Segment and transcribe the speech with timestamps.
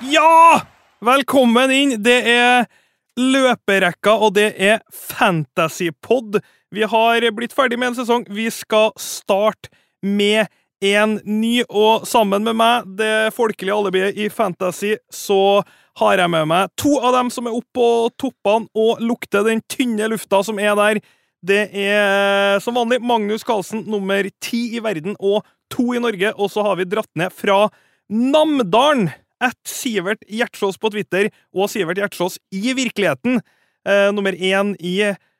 [0.00, 0.60] Ja!
[1.00, 1.92] Velkommen inn.
[2.02, 2.68] Det er
[3.18, 6.38] løperekka, og det er Fantasypod.
[6.70, 8.26] Vi har blitt ferdig med en sesong.
[8.30, 9.72] Vi skal starte
[10.06, 10.46] med
[10.86, 15.64] en ny, og sammen med meg, det folkelige alibiet i Fantasy, så
[15.98, 17.90] har jeg med meg to av dem som er oppe på
[18.22, 21.02] toppene og lukter den tynne lufta som er der.
[21.42, 25.42] Det er som vanlig Magnus Carlsen, nummer ti i verden og
[25.74, 27.64] to i Norge, og så har vi dratt ned fra
[28.08, 29.10] Namdalen
[29.40, 33.40] at Sivert Gjertsås på Twitter og Sivert Gjertsås i virkeligheten.
[33.88, 34.96] Eh, nummer én i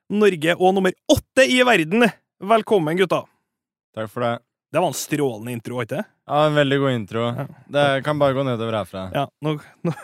[0.08, 2.06] Norge og nummer åtte i verden.
[2.38, 3.24] Velkommen, gutta.
[3.96, 4.38] Takk for det.
[4.72, 7.28] Det var en strålende intro, ikke Ja, En veldig god intro.
[7.72, 9.06] Det kan bare gå nedover herfra.
[9.14, 9.94] Ja, nå, nå,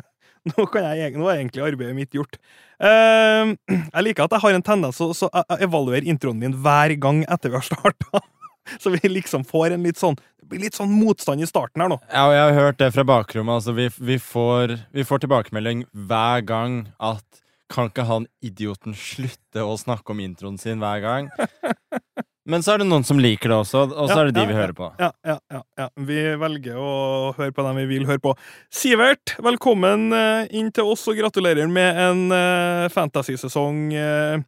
[0.50, 2.38] nå, kan jeg, nå er egentlig arbeidet mitt gjort.
[2.80, 7.22] Uh, jeg liker at jeg har en tendens til å evaluere introen min hver gang
[7.28, 8.24] etter vi har starta.
[8.82, 11.90] Så vi liksom får en litt sånn Det blir litt sånn motstand i starten her
[11.90, 11.96] nå.
[12.06, 13.56] Ja, og jeg har hørt det fra bakrommet.
[13.58, 17.40] Altså, vi, vi, får, vi får tilbakemelding hver gang at
[17.74, 21.32] kan ikke han idioten slutte å snakke om introen sin hver gang?
[22.46, 24.44] Men så er det noen som liker det også, og så Ja, er det de
[24.44, 24.92] ja, vi hører på.
[25.02, 25.88] Ja, ja, ja, ja.
[26.12, 26.92] Vi velger å
[27.34, 28.36] høre på dem vi vil høre på.
[28.70, 34.46] Sivert, velkommen eh, inn til oss, og gratulerer med en fantasysesong fantasy-sesong eh,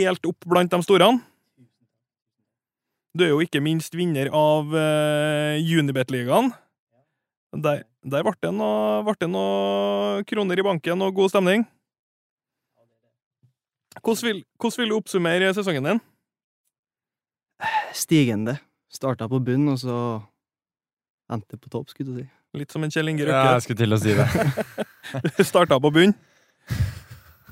[0.00, 1.12] helt opp blant de store.
[3.14, 6.48] Du er jo ikke minst vinner av uh, Unibet-ligaen.
[7.62, 11.62] Der, der ble det noe- ble det noe kroner i banken og god stemning.
[14.02, 16.00] Hvordan vil, hvordan vil du oppsummere sesongen din?
[17.94, 18.56] Stigende.
[18.90, 19.94] Starta på bunn, og så
[21.30, 22.26] endte på topp, skulle du si.
[22.58, 24.26] Litt som en Kjell Inge Ja, jeg skulle til å si det.
[25.50, 26.12] Starta på bunn.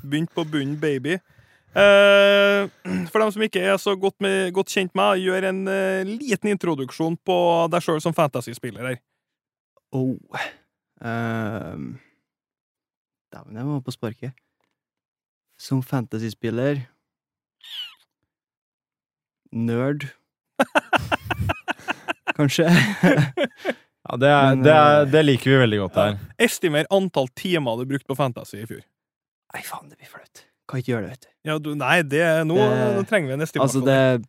[0.02, 1.16] Begynt på bunn, baby.
[1.73, 2.69] Eh,
[3.11, 6.05] for dem som ikke er så godt, med, godt kjent med meg, gjør en eh,
[6.09, 7.37] liten introduksjon på
[7.73, 8.98] deg sjøl som fantasyspiller her.
[9.92, 10.17] Oh.
[11.03, 11.97] Um,
[13.33, 14.34] Dæven, jeg var på sparket.
[15.61, 16.85] Som fantasyspiller
[19.52, 20.08] Nerd.
[22.36, 22.69] Kanskje.
[24.02, 26.17] Ja, det, er, Men, det, er, eh, det liker vi veldig godt her.
[26.42, 28.80] Estimer antall timer du brukte på fantasy i fjor.
[29.55, 30.42] Nei, faen, det blir flaut.
[30.72, 31.30] Kan ikke gjøre det, vet du.
[31.50, 33.83] Ja, du, nei, det, nå, Det- nå trenger vi en estimasjon.
[33.83, 34.28] Altså, det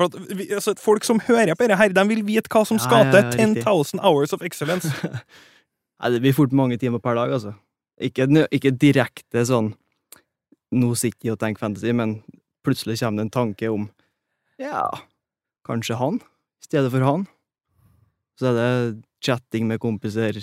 [0.00, 2.78] For at vi, altså, folk som hører på dette her, de vil vite hva som
[2.78, 3.20] Ja, skal til.
[3.24, 3.64] ja, riktig.
[3.64, 4.88] 10,000 hours of excellence.
[6.00, 7.54] Nei, det blir fort mange timer per dag, altså.
[8.00, 9.74] Ikke, ikke direkte sånn
[10.72, 12.22] Nå sitter jeg og tenker fantasy, men
[12.64, 13.88] plutselig kommer det en tanke om
[14.60, 14.86] Ja,
[15.66, 17.26] kanskje han i stedet for han.
[18.38, 20.38] Så er det chatting med kompiser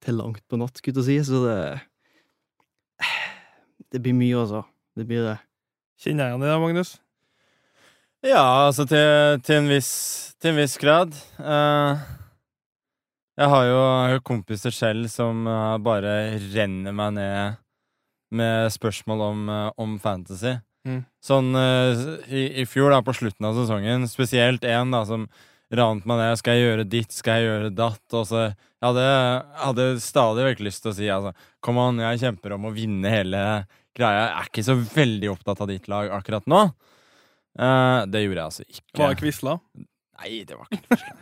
[0.00, 1.58] til langt på natt, skulle jeg si, så det
[3.90, 4.64] Det blir mye, altså.
[4.96, 5.38] Det blir det.
[6.00, 6.92] Kjenner jeg igjen i det, Magnus?
[8.20, 9.92] Ja, altså til, til, en, viss,
[10.40, 11.14] til en viss grad.
[11.40, 11.98] Uh,
[13.40, 17.60] jeg har jo, jeg har kompiser selv som uh, bare renner meg ned
[18.30, 20.52] med spørsmål om, eh, om fantasy.
[20.86, 21.00] Mm.
[21.18, 25.24] Sånn i, i fjor, da, på slutten av sesongen, spesielt en da, som
[25.74, 26.38] rant meg ned.
[26.38, 28.04] Skal jeg gjøre ditt, skal jeg gjøre datt?
[28.14, 31.34] Og så jeg hadde, jeg hadde stadig vekk lyst til å si altså,
[31.64, 33.42] kom an, jeg kjemper om å vinne hele
[33.96, 34.24] greia.
[34.24, 36.64] Jeg er ikke så veldig opptatt av ditt lag akkurat nå.
[37.58, 38.90] Eh, det gjorde jeg altså ikke.
[39.00, 39.56] Var det Quisla?
[40.20, 41.16] Nei, det var ikke Quisla.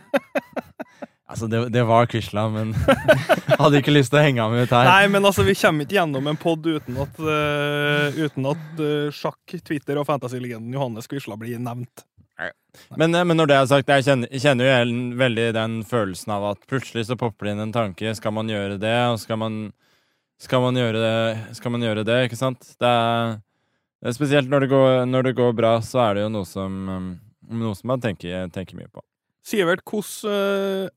[1.31, 2.75] altså, det, det var Quisla, men
[3.61, 4.91] hadde ikke lyst til å henge ham ut her.
[4.91, 9.09] Nei, men altså, vi kommer ikke gjennom en pod uten at, uh, uten at uh,
[9.15, 12.05] sjakk, Twitter og fantasylegenden Johannes Quisla blir nevnt.
[12.95, 16.47] Men, eh, men når det er sagt, jeg kjenner, kjenner jo veldig den følelsen av
[16.53, 18.13] at plutselig så popper det inn en tanke.
[18.17, 19.59] Skal man gjøre det, og skal man,
[20.39, 22.17] skal man, gjøre, det, skal man gjøre det?
[22.29, 22.61] Ikke sant?
[22.79, 23.39] Det er,
[24.15, 27.09] spesielt når det, går, når det går bra, så er det jo noe som, um,
[27.51, 29.03] noe som man tenker, tenker mye på.
[29.45, 30.31] Sivert, hvordan
[30.85, 30.95] eh,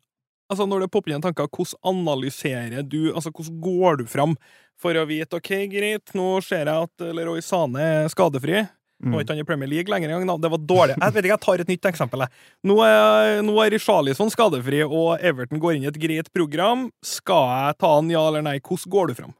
[0.52, 4.34] Altså, når det popper inn tanker, hvordan analyserer du Altså, hvordan går du fram
[4.82, 8.60] for å vite OK, greit, nå ser jeg at Leroy Sane er skadefri.
[9.02, 9.14] Nå Mm.
[9.16, 10.26] er ikke han i Premier League lenger engang.
[10.28, 10.36] da.
[10.44, 10.94] Det var dårlig.
[11.00, 12.20] Jeg vet ikke, jeg tar et nytt eksempel.
[12.22, 12.30] jeg.
[12.70, 16.84] Nå er, nå er Richarlison skadefri, og Everton går inn i et greit program.
[17.02, 18.58] Skal jeg ta han, ja eller nei?
[18.60, 19.32] Hvordan går du fram?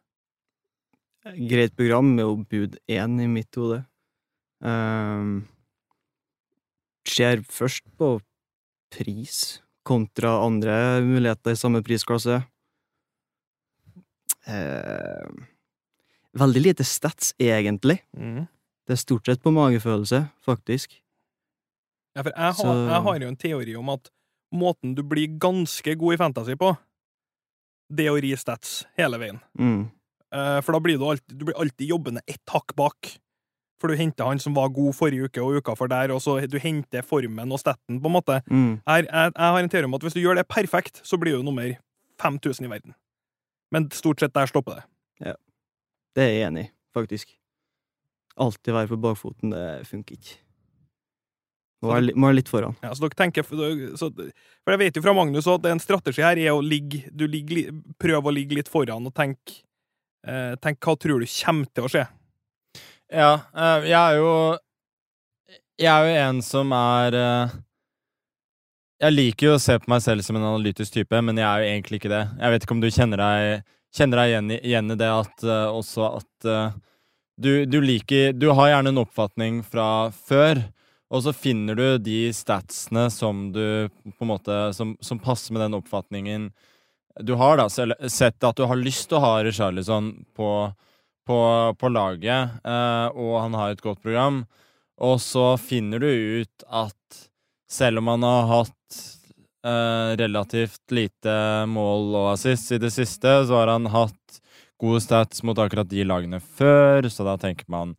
[1.23, 3.85] Greit program med jo bud én i mitt hode.
[4.63, 5.45] Um,
[7.07, 8.17] ser først på
[8.93, 12.41] pris kontra andre muligheter i samme prisklasse.
[14.43, 15.31] Uh,
[16.39, 18.01] veldig lite stats, egentlig.
[18.83, 20.99] Det er stort sett på magefølelse, faktisk.
[22.17, 24.11] Ja, for jeg har, jeg har jo en teori om at
[24.53, 26.75] måten du blir ganske god i fantasy på,
[27.93, 29.39] det er å ri stats hele veien.
[29.59, 29.87] Mm.
[30.33, 33.13] Eh, For da blir du alltid, du blir alltid jobbende ett hakk bak.
[33.83, 36.37] For du henter han som var god forrige uke og uka for der, og så
[36.47, 38.37] du henter formen og statten på en måte.
[38.47, 38.77] Mm.
[38.87, 41.35] Jeg, jeg, jeg har en teori om at hvis du gjør det perfekt, så blir
[41.37, 41.73] du nummer
[42.23, 42.95] 5000 i verden.
[43.75, 44.85] Men stort sett der stopper det.
[45.27, 45.35] Ja.
[46.15, 47.35] Det er jeg enig i, faktisk.
[48.41, 50.39] Alltid være på bakfoten, det funker ikke.
[51.83, 52.77] Må være, må være litt foran.
[52.85, 53.43] Ja, så dere tenker,
[53.99, 57.25] så, for jeg vet jo fra Magnus at en strategi her er å ligge, du
[57.27, 59.59] ligger, li- prøve å ligge litt foran og tenke
[60.63, 62.05] tenk hva tror du kommer til å skje.
[63.13, 64.57] Ja, eh, jeg er jo
[65.81, 67.55] Jeg er jo en som er eh,
[69.05, 71.61] Jeg liker jo å se på meg selv som en analytisk type, men jeg er
[71.61, 72.23] jo egentlig ikke det.
[72.39, 75.77] Jeg vet ikke om du kjenner deg, kjenner deg igjen, igjen i det at eh,
[75.81, 76.79] også at eh,
[77.43, 80.63] du, du liker Du har gjerne en oppfatning fra før,
[81.13, 85.67] og så finner du de statsene som du på en måte Som, som passer med
[85.67, 86.53] den oppfatningen
[87.21, 87.69] du har, da.
[88.09, 90.53] Sett at du har lyst til å ha Richarlison på
[91.27, 91.39] på,
[91.79, 94.43] på laget, eh, og han har et godt program.
[95.03, 96.09] Og så finner du
[96.43, 97.21] ut at
[97.71, 99.03] selv om han har hatt
[99.67, 101.37] eh, relativt lite
[101.71, 104.41] mål og assist i det siste, så har han hatt
[104.83, 107.95] gode stats mot akkurat de lagene før, så da tenker man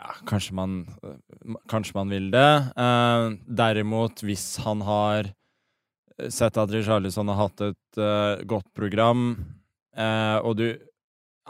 [0.00, 0.80] ja, kanskje man
[1.70, 2.50] Kanskje man vil det.
[2.78, 5.32] Eh, derimot, hvis han har
[6.30, 9.34] sett at Richarlison har hatt et uh, godt program,
[9.98, 10.66] uh, og du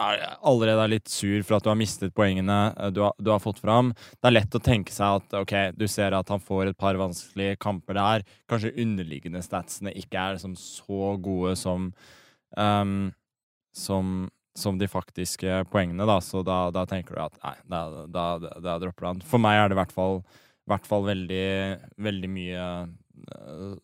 [0.03, 3.29] er allerede er litt sur for at du har mistet poengene eh, du har, du
[3.29, 3.91] har fått fram.
[3.93, 6.97] Det er lett å tenke seg at ok, du ser at han får et par
[6.97, 8.25] vanskelige kamper der.
[8.49, 11.91] Kanskje underliggende statsene ikke er liksom så gode som
[12.57, 13.11] um,
[13.73, 16.19] som, som de faktiske poengene, da.
[16.21, 18.27] Så da, da tenker du at nei, da, da,
[18.61, 19.23] da, dropper du han.
[19.29, 20.21] For meg er det i hvert fall,
[20.71, 21.47] hvert fall veldig,
[22.05, 22.67] veldig mye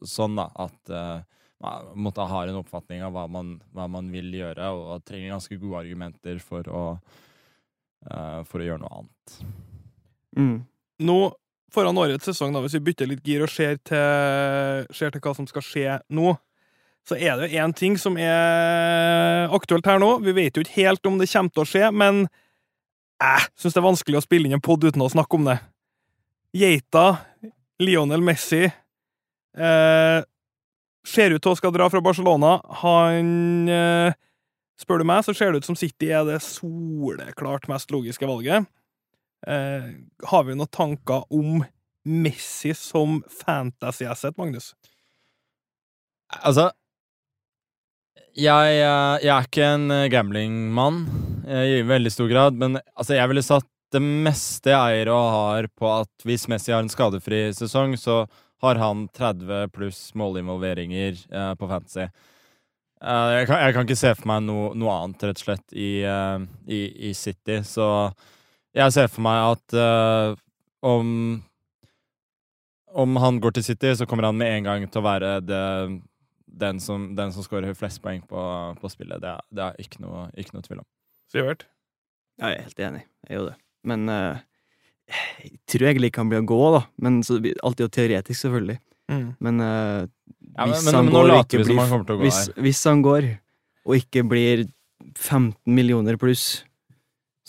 [0.06, 1.20] sånn, da, at eh,
[1.62, 5.58] man måtte ha en oppfatning av hva man, hva man vil gjøre, og trenger ganske
[5.58, 6.84] gode argumenter for å,
[8.06, 9.38] eh, for å gjøre noe annet.
[10.38, 10.58] Mm.
[11.08, 11.18] Nå,
[11.74, 15.34] foran årets sesong, da, hvis vi bytter litt gir og ser til, ser til hva
[15.36, 16.36] som skal skje nå,
[17.08, 20.18] så er det jo én ting som er aktuelt her nå.
[20.26, 22.26] Vi vet jo ikke helt om det kommer til å skje, men
[23.18, 25.56] jeg syns det er vanskelig å spille inn en pod uten å snakke om det.
[26.54, 27.06] Geita,
[27.80, 28.68] Lionel Messi
[29.56, 30.20] eh,
[31.08, 32.58] ser ut til å skal dra fra Barcelona.
[32.82, 34.18] Han eh,
[34.78, 38.68] Spør du meg, så ser det ut som City er det soleklart mest logiske valget.
[39.42, 39.88] Eh,
[40.30, 41.64] har vi noen tanker om
[42.06, 44.76] Messi som fantasy-asset, Magnus?
[46.38, 46.68] Altså
[48.38, 51.00] jeg, eh, jeg er ikke en eh, gamblingmann
[51.48, 55.30] eh, i veldig stor grad, men altså, jeg ville satt det meste jeg eier og
[55.32, 58.26] har på at hvis Messi har en skadefri sesong, så
[58.64, 62.08] har han 30 pluss målinvolveringer eh, på fantasy.
[62.98, 65.66] Eh, jeg, kan, jeg kan ikke se for meg noe, noe annet, rett og slett,
[65.76, 67.60] i, eh, i, i City.
[67.66, 67.86] Så
[68.76, 70.38] jeg ser for meg at eh,
[70.86, 71.12] om
[72.98, 75.64] om han går til City, så kommer han med en gang til å være det,
[76.60, 78.42] den som, den som skårer flest poeng på,
[78.80, 79.20] på spillet.
[79.22, 80.88] Det er, det er ikke, noe, ikke noe tvil om.
[81.30, 81.66] Sivert?
[82.40, 83.02] Ja, jeg er helt enig.
[83.26, 83.56] Jeg er jo det.
[83.88, 84.40] Men eh,
[85.08, 86.82] jeg tror egentlig ikke han blir å gå, da.
[87.04, 88.78] Men så, blir- alt er jo teoretisk, selvfølgelig.
[89.08, 89.26] Mm.
[89.40, 90.06] Men eh,
[90.58, 93.28] Ja, men, hvis men, han går ikke blir han hvis, hvis han går,
[93.88, 94.66] og ikke blir
[95.16, 96.64] 15 millioner pluss,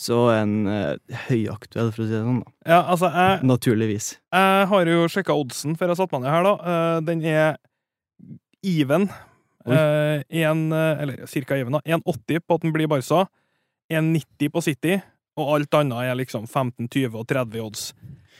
[0.00, 2.38] så er han eh, høyaktuell, for å si det sånn.
[2.40, 2.52] da.
[2.72, 4.12] Ja, altså, jeg, Naturligvis.
[4.32, 6.54] jeg har jo sjekka oddsen før jeg satte meg ned her, da.
[6.64, 7.58] Uh, den er
[8.64, 9.10] even.
[9.68, 11.82] Eh, en, eller cirka even, da.
[11.84, 13.26] 1,80 på at den blir Barca.
[13.92, 15.00] 1,90 på City.
[15.38, 17.84] Og alt annet er liksom 15, 20 og 30 odds.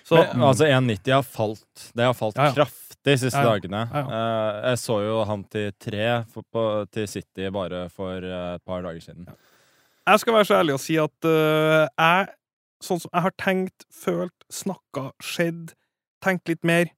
[0.06, 1.90] Så Men, altså 1,90 har falt.
[1.94, 2.56] Det har falt Ja, ja.
[2.56, 3.84] kraftig de siste Ja, dagene.
[3.94, 8.64] Eh, jeg så jo han til 3 for, på, til City bare for eh, et
[8.66, 9.28] par dager siden.
[10.06, 12.30] jeg skal være så ærlig å si at uh, jeg,
[12.82, 15.76] sånn som jeg har tenkt, følt, snakka, skjedd,
[16.24, 16.90] tenkt litt mer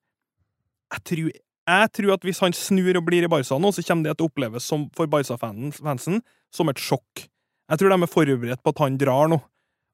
[0.92, 1.28] jeg tror,
[1.72, 4.26] jeg tror at hvis han snur og blir i Barca nå, så kommer det til
[4.26, 6.20] å oppleves som, for Barca-fansen
[6.52, 7.26] som et sjokk.
[7.70, 9.38] Jeg tror de er forberedt på at han drar nå.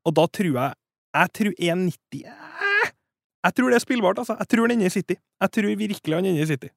[0.08, 0.76] Og da tror jeg
[1.18, 2.90] Jeg tror 1,90 jeg,
[3.44, 4.36] Jeg tror det er spillbart, altså.
[4.40, 5.16] Jeg tror han ender i City.
[5.16, 6.68] Jeg tror virkelig han ender i City.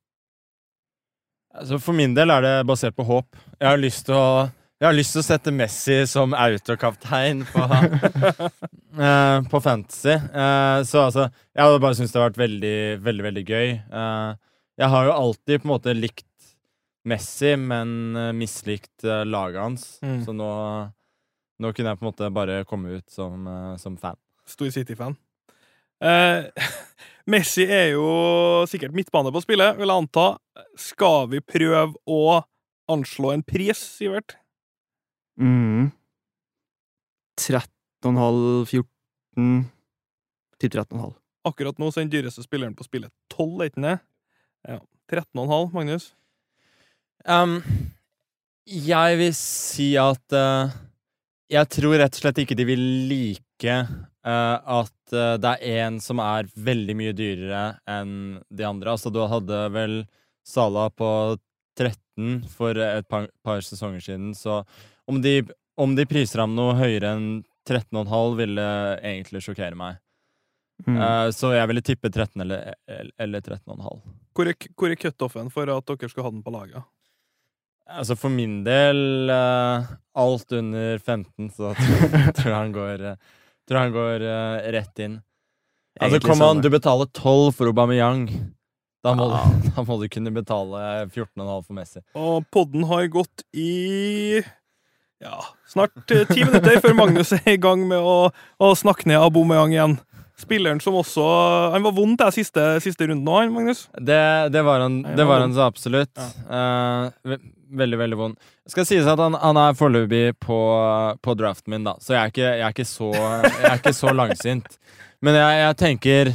[1.52, 3.40] Altså For min del er det basert på håp.
[3.60, 4.50] Jeg har lyst til å
[4.82, 10.16] jeg har lyst til å sette Messi som autokaptein på, uh, på Fantasy.
[10.34, 13.76] Uh, så altså, jeg hadde bare syntes det har vært veldig, veldig veldig gøy.
[13.94, 14.34] Uh,
[14.82, 16.26] jeg har jo alltid på en måte likt
[17.04, 19.86] Messi, men eh, mislikt eh, laget hans.
[20.06, 20.20] Mm.
[20.26, 20.50] Så nå,
[21.62, 24.18] nå kunne jeg på en måte bare komme ut som, eh, som fan.
[24.50, 25.16] Stor City-fan.
[26.02, 26.50] Eh,
[27.32, 28.06] Messi er jo
[28.70, 30.28] sikkert midtbane på spillet, vil jeg anta.
[30.80, 32.42] Skal vi prøve å
[32.92, 34.36] anslå en pris, Sivert?
[35.40, 35.92] Mm.
[37.40, 39.62] 13,5, 14
[40.62, 41.14] til 13,5.
[41.48, 43.98] Akkurat nå så er den dyreste spilleren på spillet 12, er ikke det?
[44.70, 44.80] Ja.
[45.12, 46.12] 13,5, Magnus?
[47.26, 47.62] Um,
[48.66, 50.74] Jeg vil si at eh,
[51.52, 55.98] Jeg tror rett og slett ikke de vil like uh, at uh, det er en
[56.04, 58.14] som er veldig mye dyrere enn
[58.48, 58.94] de andre.
[58.94, 59.98] Altså, du hadde vel
[60.48, 61.10] Sala på
[61.78, 64.62] 13 for et par, par sesonger siden, så
[65.10, 65.42] om de,
[65.80, 67.28] om de priser ham noe høyere enn
[67.68, 68.08] 13,5,
[68.40, 68.66] ville
[69.04, 70.00] egentlig sjokkere meg.
[70.88, 70.98] Mm.
[70.98, 72.74] Uh, så jeg ville tippe 13 eller,
[73.22, 74.02] eller 13,5.
[74.34, 76.88] Hvor er, hvor er cutoffen for at dere skal ha den på laget?
[77.98, 79.90] Altså For min del uh,
[80.22, 81.74] alt under 15, så
[82.38, 85.20] tror, jeg han går, uh, tror han går uh, rett inn.
[86.02, 88.28] Altså Kom an, du betaler 12 for Aubameyang.
[89.04, 89.44] Da må, Ja.
[89.50, 92.04] du, da må du kunne betale 14,5 for Messi.
[92.16, 94.42] Og podden har gått i
[95.22, 95.38] ja,
[95.70, 99.98] snart ti minutter før Magnus er i gang med å, å snakke ned Aubameyang igjen.
[100.42, 101.22] Spilleren som også
[101.76, 103.84] Han var vond til siste, siste runden òg, Magnus.
[104.02, 104.18] Det,
[104.50, 106.16] det var han, det var han så absolutt.
[106.18, 107.12] Ja.
[107.28, 107.38] ve
[107.72, 108.36] veldig, veldig vond.
[108.66, 110.60] Det skal sies at han, han er foreløpig på,
[111.24, 113.96] på draften min, da, så jeg er ikke, jeg er ikke, så, jeg er ikke
[113.98, 114.78] så langsint.
[115.22, 116.32] Men jeg, jeg tenker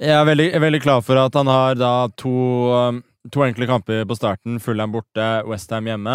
[0.00, 2.30] Jeg er veldig, veldig klar for at han har da to,
[2.72, 4.56] um, to enkle kamper på starten.
[4.62, 6.14] Fullham borte, Westham hjemme.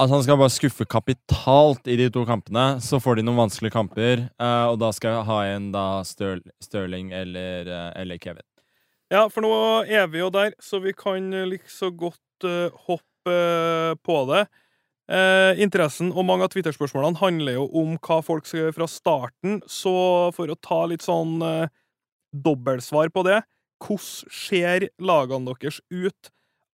[0.00, 2.80] At han skal bare skuffe kapitalt i de to kampene.
[2.82, 6.40] Så får de noen vanskelige kamper, eh, og da skal jeg ha igjen da Stir
[6.62, 8.46] Stirling eller, eh, eller Kevin.
[9.10, 9.52] Ja, for nå
[9.90, 14.46] er vi jo der, så vi kan liksom godt eh, hoppe eh, på det.
[15.10, 19.60] Eh, interessen og mange av Twitter-spørsmålene handler jo om hva folk skal gjøre fra starten,
[19.66, 19.94] så
[20.36, 21.40] for å ta litt sånn
[22.30, 23.40] dobbeltsvar på det
[23.80, 26.28] Hvordan ser lagene deres ut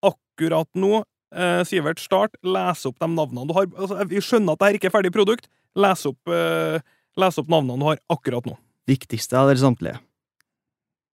[0.05, 1.05] akkurat nå?
[1.37, 2.35] Eh, Sivert, start.
[2.43, 3.69] Les opp de navnene du har.
[3.77, 5.47] Altså, vi skjønner at dette ikke er ferdig produkt.
[5.79, 6.79] Les opp, eh,
[7.21, 8.57] les opp navnene du har akkurat nå.
[8.91, 10.01] Viktigste av dere samtlige.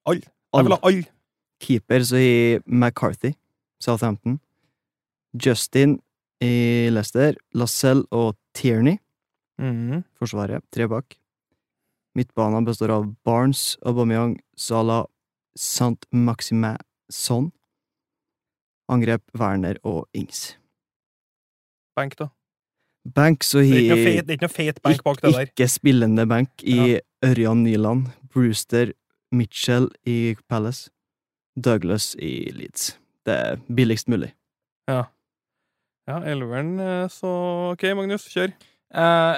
[0.10, 0.26] Alle.
[0.54, 1.06] Jeg vil ha alle.
[1.64, 3.34] Keeper så i McCarthy,
[3.82, 4.40] Southampton.
[5.46, 6.00] Justin
[6.42, 7.36] i Leicester.
[7.54, 8.98] Lacelle og Tierney,
[9.60, 10.04] Mhm.
[10.20, 10.64] forsvaret.
[10.72, 11.18] Tre bak.
[12.16, 15.06] Midtbanen består av Barnes, Aubameyang, Salah,
[15.58, 16.78] Saint-Maximin,
[17.10, 17.52] Son.
[18.90, 20.58] Angrep Werner og Ings.
[21.96, 22.28] Bank, da.
[23.06, 25.46] Bank så fet, det er ikke noe fet bank bak det der.
[25.52, 28.94] Ikke spillende bank i Ørjan Nyland, Brewster,
[29.32, 30.90] Mitchell i Palace,
[31.60, 32.98] Douglas i Leeds.
[33.24, 34.34] Det er billigst mulig.
[34.90, 37.30] Ja, elveren, eh, så
[37.72, 38.52] OK, Magnus, kjør.
[38.94, 39.38] Eh,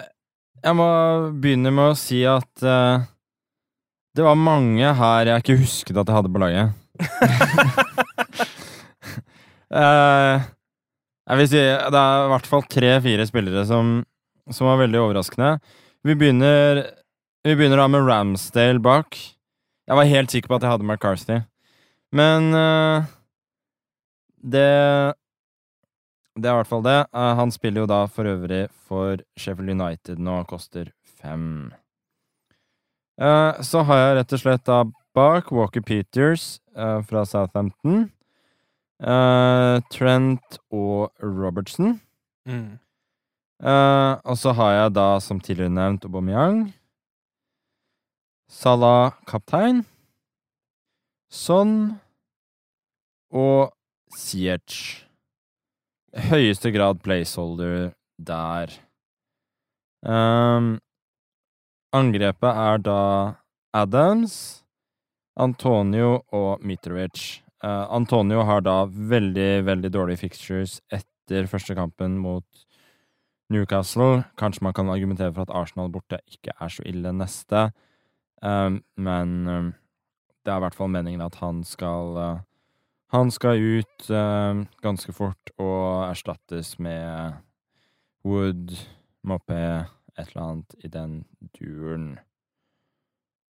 [0.65, 0.87] jeg må
[1.37, 3.05] begynne med å si at eh,
[4.15, 6.73] det var mange her jeg ikke husket at jeg hadde på laget.
[9.75, 10.43] Eh,
[11.25, 13.97] jeg vil si det er i hvert fall tre-fire spillere som,
[14.53, 15.55] som var veldig overraskende.
[16.05, 16.83] Vi begynner,
[17.43, 19.17] vi begynner da med Ramsdale bak.
[19.89, 21.39] Jeg var helt sikker på at jeg hadde McCarthy.
[22.15, 23.09] Men eh,
[24.45, 25.15] det
[26.35, 26.99] Det er i hvert fall det.
[27.15, 31.71] Eh, han spiller jo da for øvrig for Sheffield United nå, koster fem.
[33.15, 34.81] Eh, så har jeg rett og slett da
[35.15, 38.09] bak Walker Peters eh, fra Southampton.
[39.91, 41.97] Trent og Robertson.
[42.47, 42.79] Mm.
[43.59, 46.61] Og så har jeg da, som tidligere nevnt, Aubameyang.
[48.47, 49.83] Salah kaptein.
[51.29, 51.99] Son
[53.35, 53.73] og
[54.13, 55.05] Ziyech.
[56.29, 58.71] Høyeste grad placeholder der.
[60.05, 60.77] Um,
[61.95, 62.99] angrepet er da
[63.75, 64.63] Adams,
[65.35, 67.41] Antonio og Mitrovic.
[67.63, 72.45] Uh, Antonio har da veldig, veldig dårlige fixtures etter første kampen mot
[73.49, 74.23] Newcastle.
[74.37, 77.69] Kanskje man kan argumentere for at Arsenal borte ikke er så ille neste,
[78.41, 79.71] um, men um,
[80.45, 82.43] det er i hvert fall meningen at han skal uh,
[83.13, 87.35] Han skal ut um, ganske fort og erstattes med
[88.25, 88.73] Wood,
[89.25, 89.59] Moppe,
[90.15, 91.19] et eller annet i den
[91.53, 92.15] duren.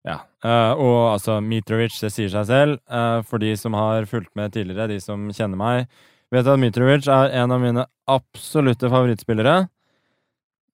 [0.06, 0.20] Ja.
[0.44, 2.78] Uh, og altså, Mitrovic, det sier seg selv.
[2.86, 7.10] Uh, for de som har fulgt med tidligere, de som kjenner meg, vet at Mitrovic
[7.10, 9.58] er en av mine absolutte favorittspillere.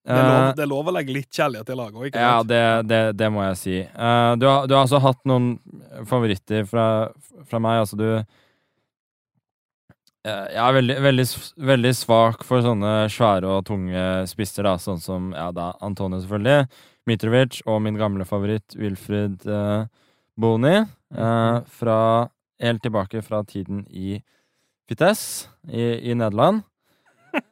[0.07, 2.21] Det, er lov, Eh, det er lov å legge litt kjærlighet i laget òg, ikke
[2.23, 2.51] ja, sant?
[2.53, 3.79] det, det, det må jeg si.
[3.83, 5.57] Eh, du, har, du har altså hatt noen
[6.07, 6.85] favoritter fra,
[7.49, 7.81] fra meg.
[7.83, 8.23] Altså, du Eh,
[10.27, 11.25] Jeg er veldig, veldig,
[11.69, 16.67] veldig svak for sånne svære og tunge spisser, da, sånn som ja, da, Antonio, selvfølgelig.
[17.07, 19.85] Mitrovic og min gamle favoritt Wilfred eh,
[20.37, 20.77] Boni.
[21.15, 21.99] eh, fra
[22.63, 24.19] helt tilbake fra tiden i
[24.89, 26.65] Fites i, i Nederland.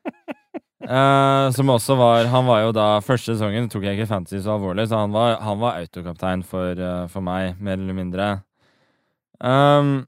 [0.84, 4.58] Eh, som også var Han var jo da Første sesongen tok jeg ikke fantasy så
[4.58, 8.26] alvorlig, så han var, han var autokaptein for, eh, for meg, mer eller mindre.
[9.40, 10.04] Um,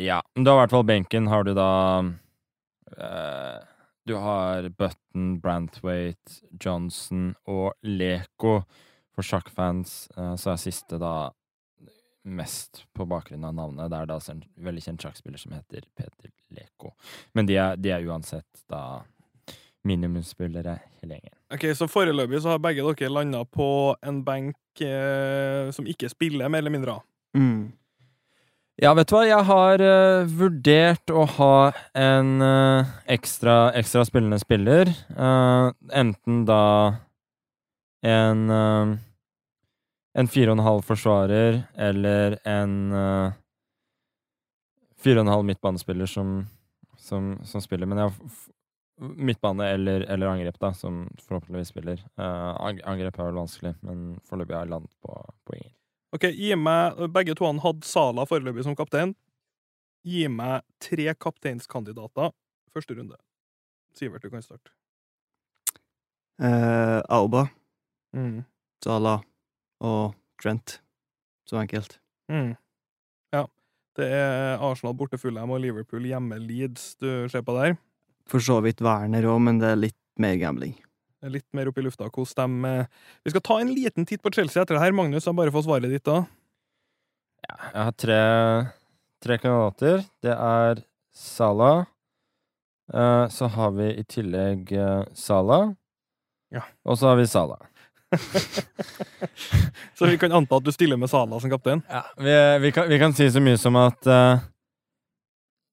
[0.00, 0.20] ja.
[0.34, 1.28] men Du har i hvert fall benken.
[1.30, 3.58] Har du da uh,
[4.08, 8.60] du har Button, Brantwaite, Johnson og Leko.
[9.14, 11.30] For sjakkfans uh, så er siste da
[12.24, 13.90] mest på bakgrunn av navnet.
[13.90, 16.92] Det er da en veldig kjent sjakkspiller som heter Peter Leko.
[17.32, 19.00] Men de er, de er uansett da
[19.88, 21.36] minimumsspillere hele gjengen.
[21.54, 26.48] Ok, Så foreløpig så har begge dere landa på en benk eh, som ikke spiller,
[26.48, 26.98] mer eller mindre?
[27.36, 27.72] Mm.
[28.80, 31.54] Ja, vet du hva, jeg har uh, vurdert å ha
[32.00, 34.88] en uh, ekstra, ekstra spillende spiller.
[35.12, 36.64] Uh, enten da
[38.00, 38.94] en uh,
[40.16, 43.36] en fire og en halv forsvarer eller en uh,
[45.00, 46.38] fire og en halv midtbanespiller som,
[46.96, 47.84] som, som spiller.
[47.84, 52.00] Men jeg har midtbane eller, eller, angrep, da, som forhåpentligvis spiller.
[52.16, 55.76] Angrep er vel vanskelig, men foreløpig har jeg landet på, på ingen.
[56.10, 59.14] Ok, gi meg, Begge to hadde Sala foreløpig som kaptein.
[60.06, 62.32] Gi meg tre kapteinskandidater
[62.74, 63.18] første runde.
[63.94, 64.72] Sivert, du kan starte.
[66.40, 67.48] Eh, Auba.
[68.16, 68.42] Mm.
[68.82, 69.20] Sala
[69.84, 70.80] og Trent.
[71.46, 71.98] Så enkelt.
[72.30, 72.54] Mm.
[73.34, 73.44] Ja.
[73.98, 77.76] Det er Arsenal borte Fulham og Liverpool hjemme Leeds du ser på der.
[78.30, 80.76] For så vidt Werner òg, men det er litt mer gambling.
[81.28, 82.74] Litt mer opp i lufta hvordan de
[83.24, 84.94] Vi skal ta en liten titt på Chelsea etter det her.
[84.96, 86.22] Magnus, har bare fått svaret ditt da.
[87.48, 88.20] Ja, jeg har tre,
[89.24, 90.04] tre kandidater.
[90.24, 91.84] Det er Salah.
[92.90, 95.12] Uh, så har vi i tillegg Sala.
[95.14, 95.68] Salah.
[96.50, 96.64] Ja.
[96.84, 97.60] Og så har vi Salah.
[99.94, 101.82] så vi kan anta at du stiller med Sala som kaptein?
[101.88, 102.34] Ja, vi,
[102.66, 104.42] vi, kan, vi kan, si så mye som at uh,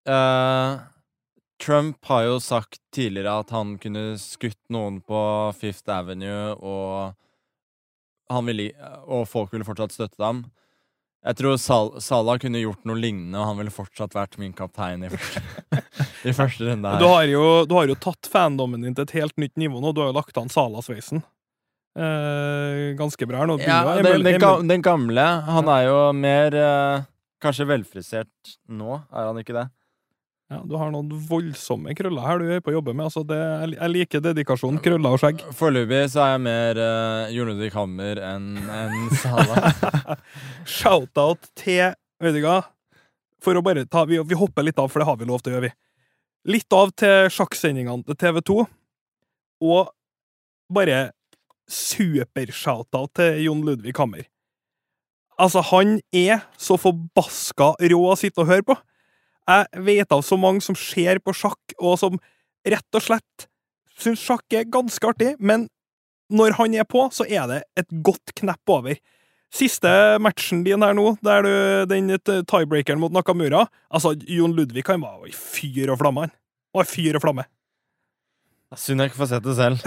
[0.09, 0.77] uh,
[1.67, 5.19] Trump har jo sagt tidligere at han kunne skutt noen på
[5.59, 7.17] Fifth Avenue, og,
[8.47, 8.69] ville,
[9.03, 10.45] og folk ville fortsatt støtte ham.
[11.27, 15.03] Jeg tror Sal Salah kunne gjort noe lignende, og han ville fortsatt vært min kaptein
[15.03, 15.43] i første,
[16.29, 16.87] i første runde.
[16.93, 17.03] her.
[17.03, 19.91] Du har, jo, du har jo tatt fandommen din til et helt nytt nivå nå.
[19.91, 21.25] Du har jo lagt an Salah-sveisen.
[21.97, 23.57] Eh, ganske bra her nå.
[23.59, 25.27] Ja, den, den, ga, den, gamle.
[25.49, 27.07] Han er jo mer eh,
[27.43, 29.67] Kanskje velfrisert nå, er han ikke det?
[30.47, 33.09] Ja, Du har noen voldsomme krøller her du er på å jobbe med.
[33.09, 33.39] Altså det,
[33.73, 34.79] jeg liker dedikasjon.
[34.83, 35.43] Krøller og skjegg.
[35.57, 39.73] Foreløpig så er jeg mer uh, Jon Ludvig Hammer enn en Sala.
[40.77, 41.91] Shout-out til
[42.23, 42.61] Øydiga.
[43.43, 45.51] For å bare ta vi, vi, hopper litt av, for det har vi lov til
[45.51, 46.55] å gjøre, vi.
[46.55, 48.59] Litt av til sjakksendingene til TV 2.
[49.67, 49.91] Og
[50.71, 51.09] bare
[51.67, 54.23] super-shoutout til Jon Ludvig Hammer.
[55.37, 58.77] Altså, han er så forbaska rå å sitte og høre på.
[59.47, 62.17] Jeg vet av så mange som ser på sjakk, og som
[62.67, 63.47] rett og slett
[63.97, 65.67] syns sjakk er ganske artig, men
[66.29, 68.97] når han er på, så er det et godt knepp over.
[69.53, 71.53] Siste matchen din her nå, der du
[71.87, 76.35] den tiebreakeren mot Nakamura Altså, Jon Ludvig han var i fyr og flamme, han.
[76.75, 77.47] Var fyr og flamme.
[78.75, 79.79] Synd jeg ikke får sett det selv.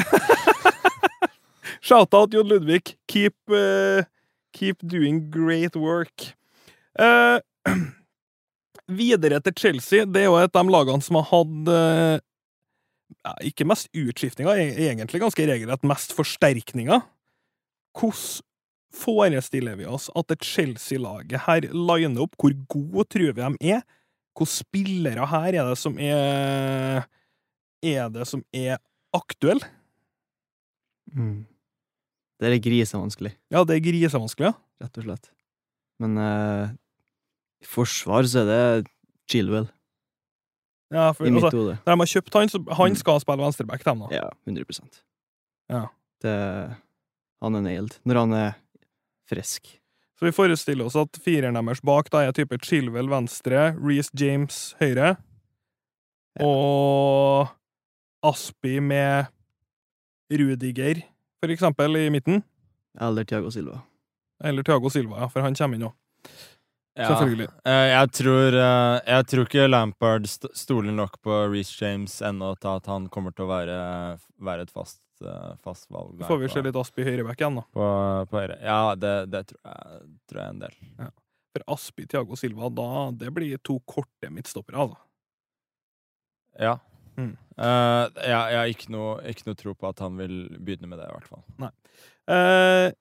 [1.84, 2.96] Shout-out Jon Ludvig.
[3.08, 4.00] Keep, uh,
[4.56, 6.32] keep doing great work.
[6.96, 7.44] Uh,
[8.96, 10.04] videre til Chelsea.
[10.06, 11.70] Det er jo et av de lagene som har hatt
[13.10, 17.02] ja, Ikke mest utskiftninger, e-, egentlig ganske regelrett mest forsterkninger.
[17.98, 18.46] Hvordan
[18.90, 22.36] forestiller vi oss at det Chelsea-laget her liner opp?
[22.38, 23.82] Hvor gode tror vi de er?
[24.30, 27.06] Hvilke spillere her er det som er
[27.82, 28.78] Er det som er
[29.16, 29.66] aktuelle?
[31.12, 31.46] Mm.
[32.40, 33.34] Det er grisevanskelig.
[33.52, 34.84] Ja, det er grisevanskelig, ja.
[34.84, 35.30] Rett og slett.
[36.00, 36.72] Men uh,
[37.60, 38.90] i forsvar så er det
[39.30, 39.68] Chilwell.
[40.90, 41.76] Ja, for, I mitt altså, hode.
[41.86, 42.96] Når de har kjøpt han, så han Mm.
[42.98, 44.08] skal spille venstreback, dem, da.
[44.16, 45.02] Ja, 100%
[45.70, 45.86] Ja.
[46.22, 46.76] Det,
[47.42, 47.94] Han er nailed.
[48.04, 48.52] Når han er
[49.30, 49.78] frisk.
[50.18, 54.74] Så vi forestiller oss at fireren deres bak da er type Chilwell venstre, Reece James
[54.80, 55.16] høyre,
[56.38, 56.44] Ja.
[56.44, 57.48] og
[58.22, 59.26] Aspi med
[60.30, 61.02] Rudiger,
[61.42, 62.42] for eksempel, i midten.
[63.00, 63.80] Eller Tiago Silva.
[64.44, 65.92] Eller Thiago Silva, ja, for han kommer inn nå.
[67.00, 67.08] Ja.
[67.08, 67.48] Selvfølgelig.
[67.64, 72.52] Eh, jeg, tror, eh, jeg tror ikke Lampard st stoler nok på Reece James ennå
[72.60, 73.78] til at han kommer til å være,
[74.44, 76.18] være et fast, eh, fast valg.
[76.18, 77.64] Der, får vi se litt Aspi høyreback igjen, da.
[77.72, 77.88] På,
[78.28, 78.60] på høyre.
[78.60, 80.78] Ja, det, det tror, jeg, tror jeg en del.
[81.50, 82.90] For Aspi, Thiago Silva, da
[83.24, 85.00] det blir to korte midtstoppere, altså.
[86.60, 86.76] Ja.
[87.16, 87.34] Mm.
[87.60, 91.00] Uh, jeg, jeg har ikke noe, ikke noe tro på at han vil begynne med
[91.00, 91.72] det, i hvert fall.
[92.30, 92.92] Eh,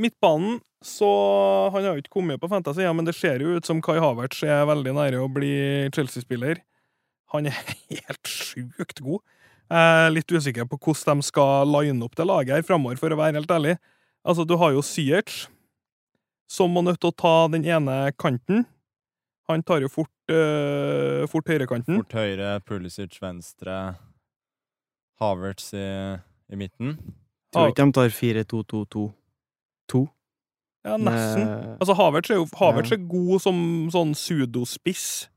[0.00, 1.08] midtbanen, så
[1.72, 3.96] Han har jo ikke kommet på Fantasy, ja, men det ser jo ut som Kai
[3.98, 6.60] Havertz er veldig nære å bli Chelsea-spiller.
[7.34, 7.56] Han er
[7.90, 9.24] helt sjukt god.
[9.66, 13.10] Jeg er litt usikker på hvordan de skal line opp det laget her framover, for
[13.10, 13.76] å være helt ærlig.
[14.26, 15.46] Altså, du har jo Syerts,
[16.46, 18.64] som må nødt til å ta den ene kanten.
[19.50, 21.98] Han tar jo fort, øh, fort høyrekanten.
[22.02, 23.96] Fort høyre, Pulisic venstre.
[25.22, 25.86] Havertz i,
[26.52, 26.98] i midten.
[27.54, 29.06] Tror ikke de tar 4-2-2-2.
[30.86, 31.44] Ja, nesten.
[31.44, 35.28] Med- Altså, Havertz er jo Havertz er god som sånn sudospiss.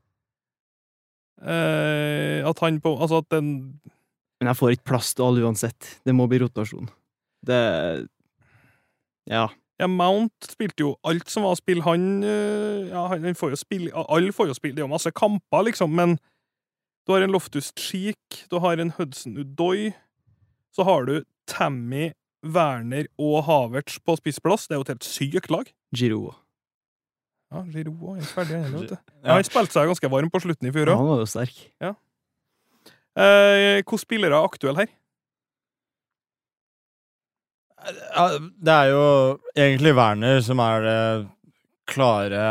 [1.40, 3.80] Eh, at han på Altså, at den
[4.40, 5.98] Men jeg får ikke plass til alle uansett.
[6.04, 6.88] Det må bli rotasjon.
[7.44, 8.08] Det
[9.28, 9.48] Ja.
[9.80, 11.80] Ja, Mount spilte jo alt som var spill.
[11.82, 14.74] Han eh, Ja, han, han får jo spille Alle får jo spille.
[14.76, 16.18] Det er jo masse kamper, liksom, men
[17.06, 19.92] du har en Loftus Cheek, du har en Hudson Udoy,
[20.76, 24.66] så har du Tammy, Werner og Havertz på spissplass.
[24.68, 25.68] Det er jo et helt sykt lag.
[25.94, 26.34] Giroud.
[27.52, 28.86] Ja, Giroud er ikke ferdig han heller.
[28.94, 29.34] Ja, Ja.
[29.34, 31.56] han spilte seg ganske varm på slutten i fjor Ja, han var jo sterk.
[33.16, 34.88] Eh, Hvilke spillere er aktuelle her?
[38.14, 39.04] Ja, det er jo
[39.56, 40.98] egentlig Werner som er det
[41.90, 42.42] klare,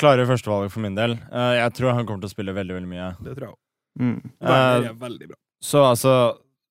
[0.00, 1.12] klare førstevalget for min del.
[1.30, 3.10] Eh, Jeg tror han kommer til å spille veldig, veldig mye.
[3.22, 3.58] Det tror jeg òg.
[4.00, 4.16] Mm.
[4.40, 5.36] Werner Eh, er veldig bra.
[5.62, 6.14] Så altså,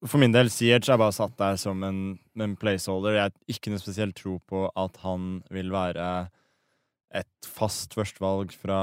[0.09, 1.99] for min del, Siege er bare satt der som en,
[2.39, 3.17] en placeholder.
[3.17, 6.07] Jeg har ikke noe spesielt tro på at han vil være
[7.15, 8.79] et fast førstevalg fra,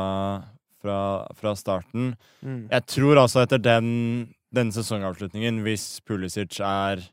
[0.83, 0.99] fra,
[1.39, 2.15] fra starten.
[2.41, 2.69] Mm.
[2.71, 3.89] Jeg tror altså etter den,
[4.55, 7.05] den sesongavslutningen, hvis Pulisic er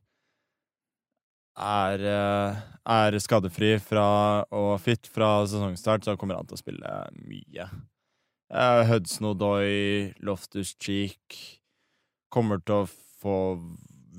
[1.60, 6.94] er, eh, er skadefri fra, og fit fra sesongstart, så kommer han til å spille
[7.28, 7.68] mye.
[8.50, 11.38] Uh, Hudson Odoi, Loftus Cheek
[12.34, 13.36] kommer til å få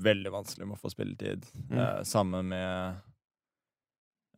[0.03, 1.45] veldig vanskelig med å få spilletid.
[1.69, 1.77] Mm.
[1.79, 2.99] Eh, sammen med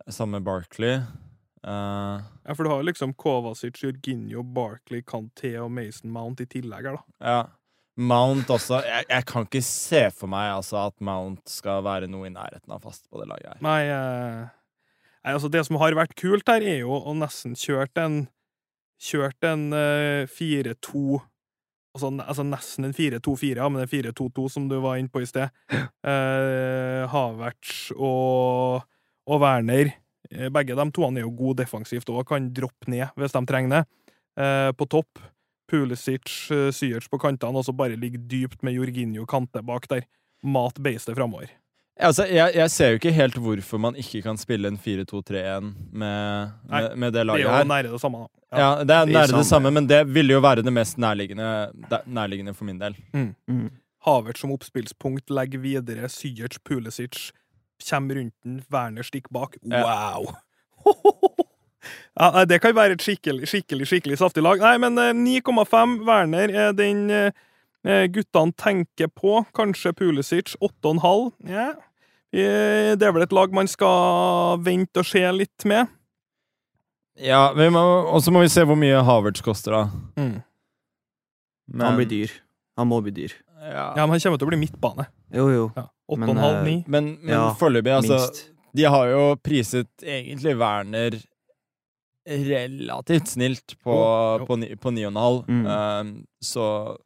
[0.09, 0.95] Sammen med Barkley.
[1.63, 6.89] Eh, Ja, for du har liksom Kovacic, Jorginho, Barkley, Kanté og Mason Mount i tillegg
[6.89, 7.03] her, da.
[7.23, 7.43] Ja.
[7.95, 8.81] Mount også.
[8.83, 12.73] Jeg, jeg kan ikke se for meg altså, at Mount skal være noe i nærheten
[12.73, 13.59] av fast på det laget her.
[13.63, 14.41] Nei, eh,
[15.23, 18.25] nei, altså det som har vært kult her, er jo å nesten kjørt en
[19.03, 21.17] Kjørt en eh, 4-2
[21.93, 25.29] altså, altså nesten en 4-2-4, ja, men en 4-2-2 som du var inne på i
[25.29, 25.53] sted.
[26.03, 28.83] Eh, Havertz og,
[29.23, 29.93] og Werner.
[30.29, 33.77] eh, Begge de toene er jo gode defensivt og kan droppe ned hvis de trenger
[33.77, 33.83] det.
[34.43, 35.21] Eh, på topp
[35.73, 40.05] Pulisic, uh, Syerts på kantene, og så bare ligge dypt med Jorginho Kante bak der.
[40.43, 41.49] Mat beistet framover.
[41.99, 46.49] Altså, jeg, jeg ser jo ikke helt hvorfor man ikke kan spille en 4-2-3-1 med,
[46.69, 47.67] med, med det Det er jo her.
[47.69, 48.57] nære det samme, da.
[48.57, 49.43] Ja, det er det er nære det samme.
[49.43, 51.71] samme, men det ville jo være det mest nærliggende,
[52.05, 52.97] nærliggende for min del.
[53.13, 53.69] Mm.
[54.05, 57.29] Havert som oppspillspunkt, legger videre, Syerts, Pulisic,
[57.89, 59.57] kommer rundt den, Werner stikker bak.
[59.63, 60.33] Wow!
[62.19, 64.61] Ja, det kan være et skikkelig, skikkelig skikkelig saftig lag.
[64.61, 65.95] Nei, men eh, 9,5.
[66.07, 67.31] Werner er den eh, eh,
[67.83, 69.45] guttene tenker på.
[69.53, 71.31] Kanskje Pulisic 8,5.
[71.49, 71.69] Ja.
[72.33, 75.87] Eh, Det er vel et lag man skal vente og se litt med.
[77.19, 79.83] Ja, Og så må vi se hvor mye Havertz koster, da.
[80.17, 80.43] Mm.
[81.67, 82.31] Men- Han blir dyr.
[82.77, 83.33] Han må bli dyr.
[83.61, 83.93] Ja.
[83.95, 85.05] Ja, men han kommer til å bli midtbane.
[85.31, 85.71] Jo, jo.
[85.75, 85.87] Ja.
[86.09, 86.63] 8,5-9.
[86.63, 88.49] Men, Men, men Ja, foreløpig, altså Minst.
[88.75, 91.11] De har jo priset egentlig Werner
[92.27, 93.93] relativt snilt på,
[94.47, 95.45] på 9,5.
[95.47, 95.65] Mm.
[95.67, 96.97] Um, så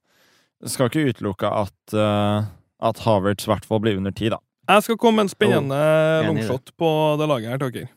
[0.65, 2.47] skal ikke utelukke at, uh,
[2.81, 4.41] at Havertz i hvert fall blir under ti, da.
[4.67, 6.89] Jeg skal komme med en spennende oh, longshot på
[7.21, 7.87] det laget her, takker.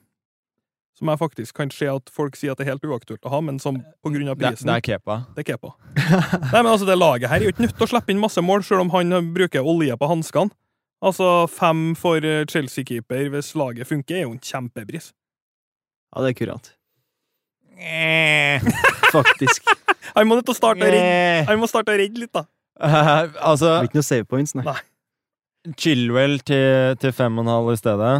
[1.00, 3.40] Som jeg faktisk kan se at folk sier at det er helt uaktuelt å ha,
[3.42, 5.16] men som på grunn av Det, prisen det er Kepa.
[5.34, 5.72] Det er Kepa.
[6.52, 8.44] Nei, men altså, det laget her er jo ikke nødt til å slippe inn masse
[8.44, 10.54] mål, selv om han bruker olje på hanskene.
[11.00, 15.14] Altså, fem for eh, Chelsea-keeper hvis laget funker, er jo en kjempepris.
[16.12, 16.74] Ja, det er kurant.
[19.10, 19.66] Faktisk.
[20.16, 22.42] Han må starte å redde, han må starte å redde litt, da.
[22.82, 24.64] Uh, altså, Det blir ikke noe save points, nei.
[24.66, 25.74] Nei.
[25.78, 28.14] Chilwell til, til 5,5 i stedet.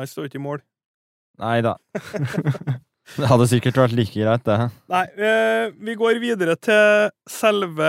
[0.00, 0.62] Han står ikke i mål.
[1.42, 1.74] Nei da.
[3.10, 4.68] Det hadde sikkert vært like greit, det.
[4.92, 7.88] Nei, eh, vi går videre til selve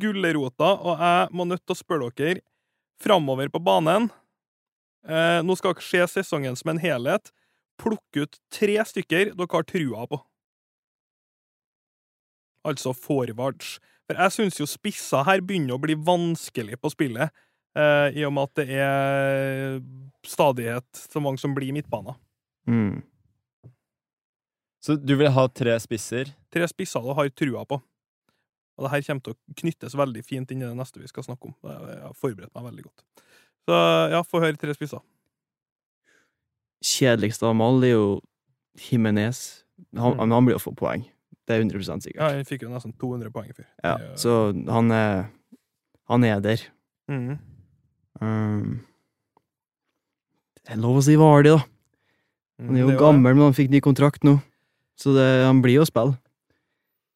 [0.00, 2.40] gulrota, og jeg må nødt til å spørre dere
[3.02, 4.08] framover på banen.
[5.06, 7.28] Eh, nå skal dere se sesongen som en helhet.
[7.80, 10.20] Plukk ut tre stykker dere har trua på.
[12.66, 13.76] Altså forwards.
[14.06, 17.34] For jeg syns jo spissa her begynner å bli vanskelig på spillet,
[17.76, 19.80] eh, i og med at det er
[20.26, 22.16] stadighet så mange som blir midtbaner.
[22.66, 23.02] Mm.
[24.82, 26.30] Så du vil ha tre spisser?
[26.56, 27.80] tre spisser du har trua på.
[28.76, 31.24] Og det her kommer til å knyttes veldig fint inn i det neste vi skal
[31.24, 31.54] snakke om.
[31.64, 33.04] Jeg har forberedt meg veldig godt.
[33.66, 33.78] Så
[34.12, 35.02] ja, få høre tre spisser.
[36.84, 38.20] Kjedeligste av dem alle er jo
[38.76, 39.62] Jimenez.
[39.96, 40.30] Han, Mm.
[40.32, 41.04] han blir jo få poeng.
[41.46, 42.32] Det er 100 Ja, sikkert.
[42.36, 43.66] jeg fikk jo nesten 200 poeng i fjor.
[43.84, 45.28] Ja, så han er
[46.08, 46.60] Han er der.
[47.10, 47.38] Mm.
[48.20, 48.80] Um,
[50.64, 51.64] det er lov å si Vardi, da.
[52.60, 54.36] Han er jo gammel, men han fikk ny kontrakt nå.
[54.96, 56.16] Så det, han blir jo å spille.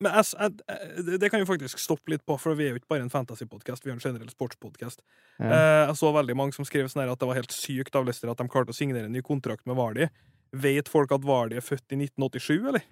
[0.00, 2.88] Men jeg, jeg, det- kan vi faktisk stoppe litt på, for vi er jo ikke
[2.94, 5.02] bare en fantasypodkast, vi er en generell sportspodkast.
[5.38, 5.44] Ja.
[5.50, 8.32] Eh, jeg så veldig mange som skrev sånn at det var helt sykt av Leicester
[8.32, 10.08] at de klarte å signere en ny kontrakt med Vardi.
[10.56, 12.86] Vet folk at Vardi er født i 1987, eller?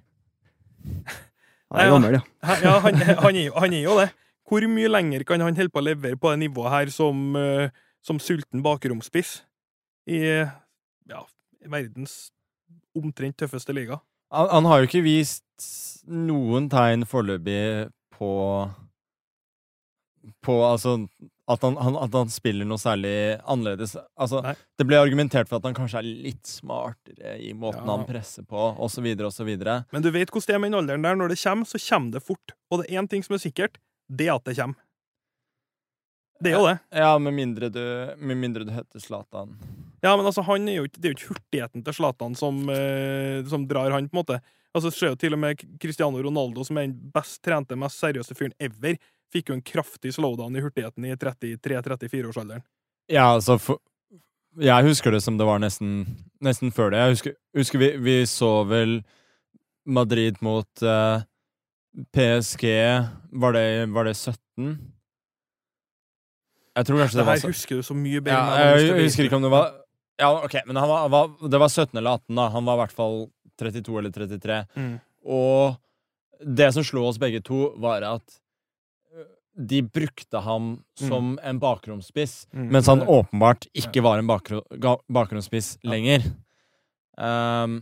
[1.73, 2.23] Han er gammel, ja.
[2.65, 4.09] Ja, han, han, er, han er jo det.
[4.49, 7.69] Hvor mye lenger kan han holde på å levere på det nivået her som, eh,
[8.05, 9.43] som sulten bakromspiss
[10.09, 11.25] i ja,
[11.69, 12.31] verdens
[12.97, 13.99] omtrent tøffeste liga?
[14.35, 15.45] Han, han har jo ikke vist
[16.09, 18.31] noen tegn foreløpig på
[20.45, 20.99] På altså
[21.49, 23.95] at han, han, at han spiller noe særlig annerledes.
[24.21, 24.53] Altså, Nei.
[24.77, 27.95] det ble argumentert for at han kanskje er litt smartere i måten Ja.
[27.95, 29.49] han presser på, osv., osv.
[29.57, 31.17] Men du vet hvordan det er med den alderen der.
[31.17, 32.53] Når det kommer, så kommer det fort.
[32.69, 33.81] Og det er én ting som er sikkert,
[34.13, 34.77] det er at det kommer.
[36.45, 36.77] Det er jo det.
[37.01, 37.81] Ja, med mindre du,
[38.21, 39.57] med mindre du heter Zlatan.
[40.03, 43.43] Ja, men altså, han er jo det er jo ikke hurtigheten til Zlatan som, eh,
[43.51, 44.41] som drar han, på en måte.
[44.77, 48.37] Altså, ser jo til og med Cristiano Ronaldo, som er den best trente, mest seriøse
[48.39, 48.99] fyren ever,
[49.33, 52.63] fikk jo en kraftig slowdown i hurtigheten i 33-34-årsalderen.
[53.11, 53.79] Ja, altså for,
[54.61, 56.07] Jeg husker det som det var nesten,
[56.43, 56.99] nesten før det.
[57.03, 59.01] Jeg husker, husker vi, vi så vel
[59.87, 61.23] Madrid mot eh,
[62.13, 62.65] PSG
[63.33, 64.79] Var det, var det 17?
[66.79, 69.05] Jeg tror kanskje Det det var så- husker du så mye bedre Ja, jeg Jeg
[69.09, 69.73] husker ikke om det var
[70.19, 72.49] Ja, ok, men han var, var, det var 17 eller 18, da.
[72.55, 73.19] Han var i hvert fall
[73.61, 74.57] 32 eller 33.
[74.77, 74.97] Mm.
[75.27, 75.77] Og
[76.59, 78.37] det som slo oss begge to, var at
[79.15, 79.25] øh,
[79.69, 82.69] de brukte ham som en bakromspiss, Mm.
[82.75, 84.63] mens han åpenbart ikke var en bakro,
[85.09, 86.23] bakromspiss lenger.
[87.19, 87.81] Um,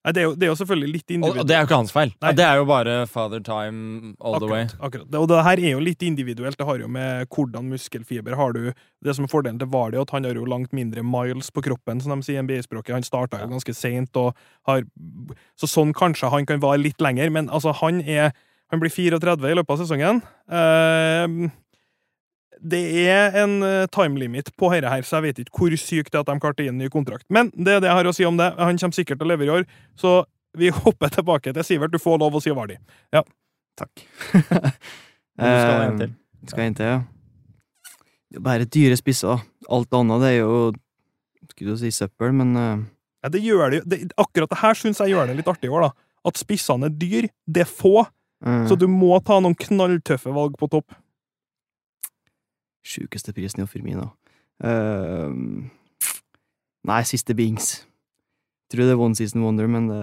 [0.00, 1.42] Nei, det, er jo, det er jo selvfølgelig litt individuelt.
[1.42, 2.12] og det er jo ikke hans feil.
[2.24, 2.30] Nei.
[2.32, 4.62] Det er jo bare father time all the way.
[4.64, 5.16] Akkurat, akkurat.
[5.20, 6.56] Og det her er jo litt individuelt.
[6.56, 8.62] Det har jo med hvordan muskelfiber har du
[9.04, 12.00] Det som er fordelen til er at han har jo langt mindre miles på kroppen,
[12.00, 12.94] som de sier i NBA-språket.
[12.96, 14.32] Han starta jo ganske seint og
[14.66, 14.84] har
[15.60, 18.32] Så sånn kanskje han kan vare litt lenger, men altså, han er
[18.70, 20.22] Han blir 34 i løpet av sesongen.
[20.46, 21.50] Eh,
[22.62, 26.12] det er en eh, time limit på dette her, så jeg vet ikke hvor sykt
[26.12, 27.24] det er at de klarte å gi en ny kontrakt.
[27.32, 28.50] Men det er det jeg har å si om det.
[28.58, 29.64] Han kommer sikkert til å levere i år,
[29.96, 30.12] så
[30.58, 31.92] vi hopper tilbake til Sivert.
[31.94, 32.76] Du får lov å si Vardy.
[33.80, 34.02] Takk.
[34.34, 34.72] Men
[35.40, 36.14] du skal ha en Eh, til.
[36.50, 37.00] Skal en til, ja.
[38.30, 39.40] Det er bare dyre spisser.
[39.70, 40.60] Alt annet det er jo
[41.50, 42.82] Skulle du si søppel, men uh...
[43.24, 45.68] Ja, det gjør det, jo- det Akkurat det her syns jeg gjør det litt artig
[45.68, 45.90] i år, da.
[46.30, 48.06] At spissene er dyr, det er få,
[48.40, 48.62] Mm.
[48.70, 50.94] så du må ta noen knalltøffe valg på topp.
[52.86, 54.10] Sjukeste prisen i Firmino.
[54.62, 55.32] Uh,
[56.88, 57.82] nei, siste Bings.
[58.70, 60.02] Tror det er one season wonder, men det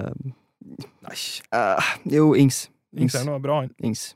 [1.06, 1.16] Nei,
[1.56, 2.68] Uh, Jo, Ings.
[2.98, 3.70] Ings er noe bra, han.
[3.84, 4.16] Ings.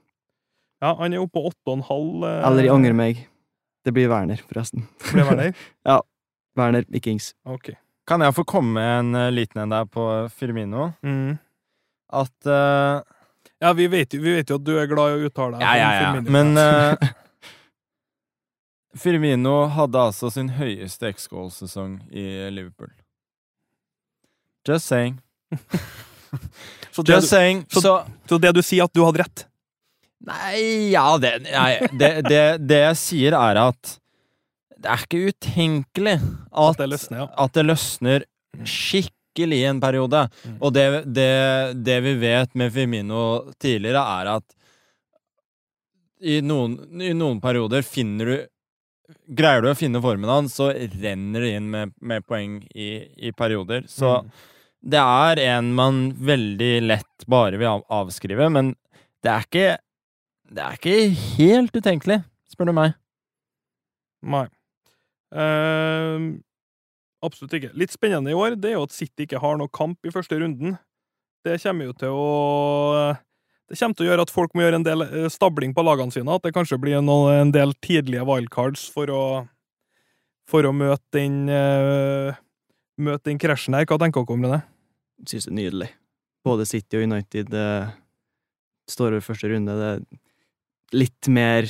[0.82, 2.24] Ja, han er jo på åtte og en halv.
[2.26, 3.19] eh, Eller jeg angrer meg.
[3.86, 4.88] Det blir Werner, forresten.
[5.12, 5.54] Blir Werner?
[5.89, 6.00] ja.
[6.58, 7.32] Werner, ikke Ings.
[7.45, 7.69] Ok.
[8.10, 10.89] Kan jeg få komme med en eh, liten en der på Firmino?
[11.06, 11.38] Mm.
[12.12, 13.02] At eh,
[13.62, 15.63] Ja, vi vet, vi vet jo at du er glad i å uttale deg.
[15.63, 16.21] Ja, ja, ja.
[16.34, 17.12] Men eh,
[18.97, 22.91] Firmino hadde altså sin høyeste X-goal-sesong i Liverpool.
[24.67, 25.19] Just saying.
[26.91, 27.63] så, det Just du, saying.
[27.71, 27.93] så- Så,
[28.30, 29.45] så det du sier, at du hadde rett?
[30.21, 33.95] Nei, ja det, nei, det, det, det jeg sier, er at
[34.82, 37.27] det er ikke utenkelig at, At det løsner, ja.
[37.45, 38.23] at det løsner
[38.67, 40.21] skikkelig i en periode.
[40.45, 40.56] Mm.
[40.62, 41.27] Og det, det,
[41.86, 43.23] det vi vet med Firmino
[43.62, 44.56] tidligere, er at
[46.21, 48.36] i noen, i noen perioder finner du
[49.28, 52.89] Greier du å finne formen hans, så renner det inn med, med poeng i,
[53.28, 53.86] i perioder.
[53.91, 54.32] Så Mm.
[54.95, 58.76] det er en man veldig lett bare vil avskrive, men
[59.24, 59.78] det er ikke
[60.52, 60.95] Det er ikke
[61.38, 62.17] helt utenkelig,
[62.52, 62.95] spør du meg.
[64.21, 64.45] Nei.
[65.32, 66.36] Uh,
[67.24, 67.69] absolutt ikke.
[67.80, 70.36] Litt spennende i år det er jo at City ikke har noe kamp i første
[70.41, 70.76] runden.
[71.47, 73.15] Det kommer jo til å
[73.71, 76.12] Det kommer til å gjøre at folk må gjøre en del eh, stabling på lagene
[76.12, 76.36] sine.
[76.36, 79.23] At det kanskje blir noe, en del tidlige wildcards for å
[80.51, 82.36] For å møte den uh,
[82.99, 83.86] Møte den krasjen her.
[83.88, 84.62] Hva tenker dere om det?
[85.29, 85.88] Synes det er nydelig.
[86.43, 87.93] Både City og United eh,
[88.89, 89.77] står over første runde.
[89.79, 91.69] Det er litt mer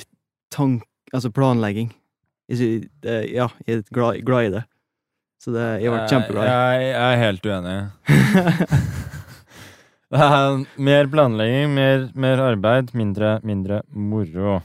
[0.51, 0.87] tank...
[1.13, 1.91] Altså planlegging.
[2.49, 4.63] Jeg Ja, jeg er glad, glad i det.
[5.43, 6.49] Så det, jeg ble kjempeglad.
[6.49, 7.77] Jeg, jeg er helt uenig.
[10.12, 14.60] Det er mer planlegging, mer, mer arbeid, mindre, mindre moro.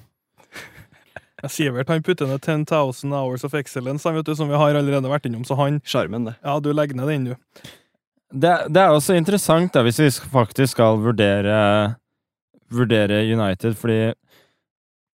[1.47, 5.11] Sivert han putter ned 10,000 hours of excellence, han, vet du, som vi har allerede
[5.11, 5.45] vært innom.
[5.47, 6.35] Så han Sjarmen, det.
[6.43, 7.35] Ja, du legger ned den, du.
[8.35, 11.59] Det, det er også interessant, da, hvis vi faktisk skal vurdere
[12.75, 14.11] Vurdere United, fordi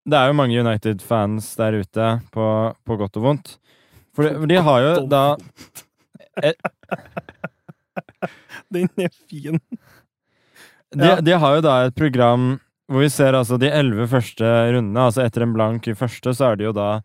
[0.08, 3.58] det er jo mange United-fans der ute, på, på godt og vondt.
[4.16, 5.36] For de, for de har jo da
[8.72, 9.60] Den er fin.
[10.92, 11.20] De, Ja.
[11.20, 15.00] de har jo da et program hvor vi ser altså de elleve første rundene.
[15.00, 17.00] Altså etter en blank i første, så er det jo da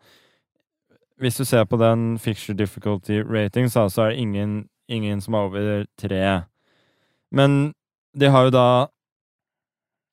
[1.18, 5.34] Hvis du ser på den fixture difficulty rating, så så er det ingen, ingen som
[5.34, 6.44] er over tre.
[7.32, 7.74] Men
[8.16, 8.86] de har jo da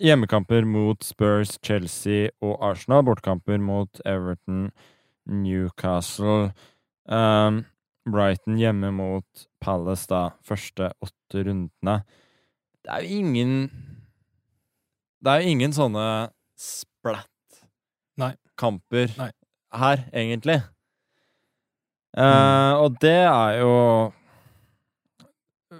[0.01, 3.03] hjemmekamper mot Spurs, Chelsea og Arsenal.
[3.03, 4.71] Bortkamper mot Everton,
[5.27, 6.53] Newcastle
[7.07, 7.65] um,
[8.09, 10.31] Brighton hjemme mot Palace, da.
[10.43, 11.99] Første åtte rundene.
[12.85, 13.71] Det er jo ingen
[15.23, 16.29] Det er jo ingen sånne
[16.61, 19.07] splatt-kamper
[19.75, 20.61] her, egentlig.
[22.15, 23.73] Uh, og det er jo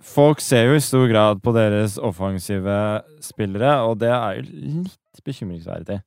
[0.03, 5.21] Folk ser jo i stor grad på deres offensive spillere, og det er jo litt
[5.23, 6.01] bekymringsverdig.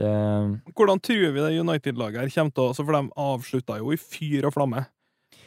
[0.00, 0.14] Det
[0.74, 4.00] Hvordan tror vi det United-laget her kommer til å altså For de avslutta jo i
[4.00, 4.80] fyr og flamme.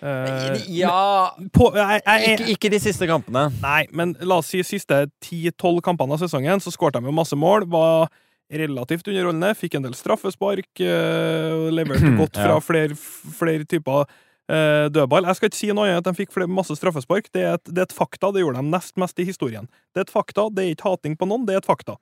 [0.03, 3.45] Eh, Ja på, jeg, jeg, ikke, ikke de siste kampene.
[3.63, 7.37] Nei, men la oss si siste 10-12 kampene av sesongen, så skåret de jo masse
[7.39, 7.65] mål.
[7.71, 8.09] Var
[8.53, 9.53] relativt underholdende.
[9.57, 10.67] Fikk en del straffespark.
[10.83, 12.61] Uh, leverte godt fra Ja.
[12.61, 12.97] flere,
[13.39, 15.25] flere typer uh, dødball.
[15.31, 17.31] Jeg skal ikke si noe annet at de fikk flere, masse straffespark.
[17.33, 18.29] Det er, et, det er et fakta.
[18.35, 19.65] Det gjorde de nest mest i historien.
[19.95, 20.49] Det er et fakta.
[20.53, 21.95] Det er ikke hating på noen, det er et fakta.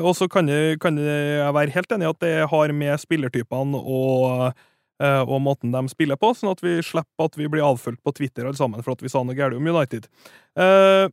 [0.00, 0.48] Og så kan,
[0.80, 4.54] kan jeg være helt enig i at det har med spillertypene og
[5.00, 8.44] og måten de spiller på, sånn at vi slipper at vi blir avfølt på Twitter
[8.44, 10.10] alle sammen for at vi sa noe galt om United.
[10.58, 11.08] Uh,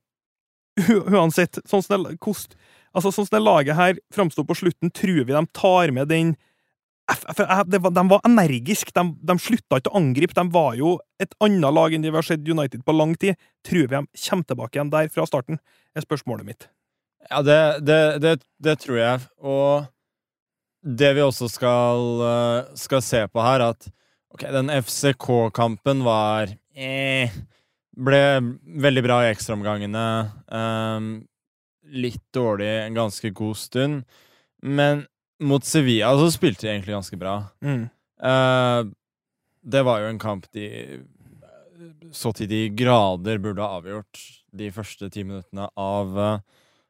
[1.15, 2.57] uansett, sånn som det, kost,
[2.91, 6.35] altså, sånn som det laget her framsto på slutten, tror vi de tar med den
[7.07, 10.35] De var energiske, de, de slutta ikke å angripe.
[10.35, 13.39] De var jo et annet lag enn de vi har sett United på lang tid.
[13.63, 15.61] Tror vi de kommer tilbake igjen der fra starten,
[15.95, 16.67] er spørsmålet mitt.
[17.29, 19.23] Ja, det, det, det, det tror jeg.
[19.39, 19.87] Og
[20.87, 23.89] det vi også skal, eh, skal se på her, at
[24.33, 27.35] ok, den FCK-kampen var eh,
[27.97, 28.21] Ble
[28.85, 30.01] veldig bra i ekstraomgangene.
[30.53, 31.05] Um,
[31.89, 34.03] litt dårlig en ganske god stund.
[34.61, 35.01] Men
[35.41, 37.39] mot Sevilla så spilte de egentlig ganske bra.
[37.65, 37.87] Mm.
[38.21, 38.81] Eh,
[39.65, 40.67] det var jo en kamp de
[42.15, 44.21] så til de grader burde ha avgjort
[44.57, 46.39] de første ti minuttene av, eh,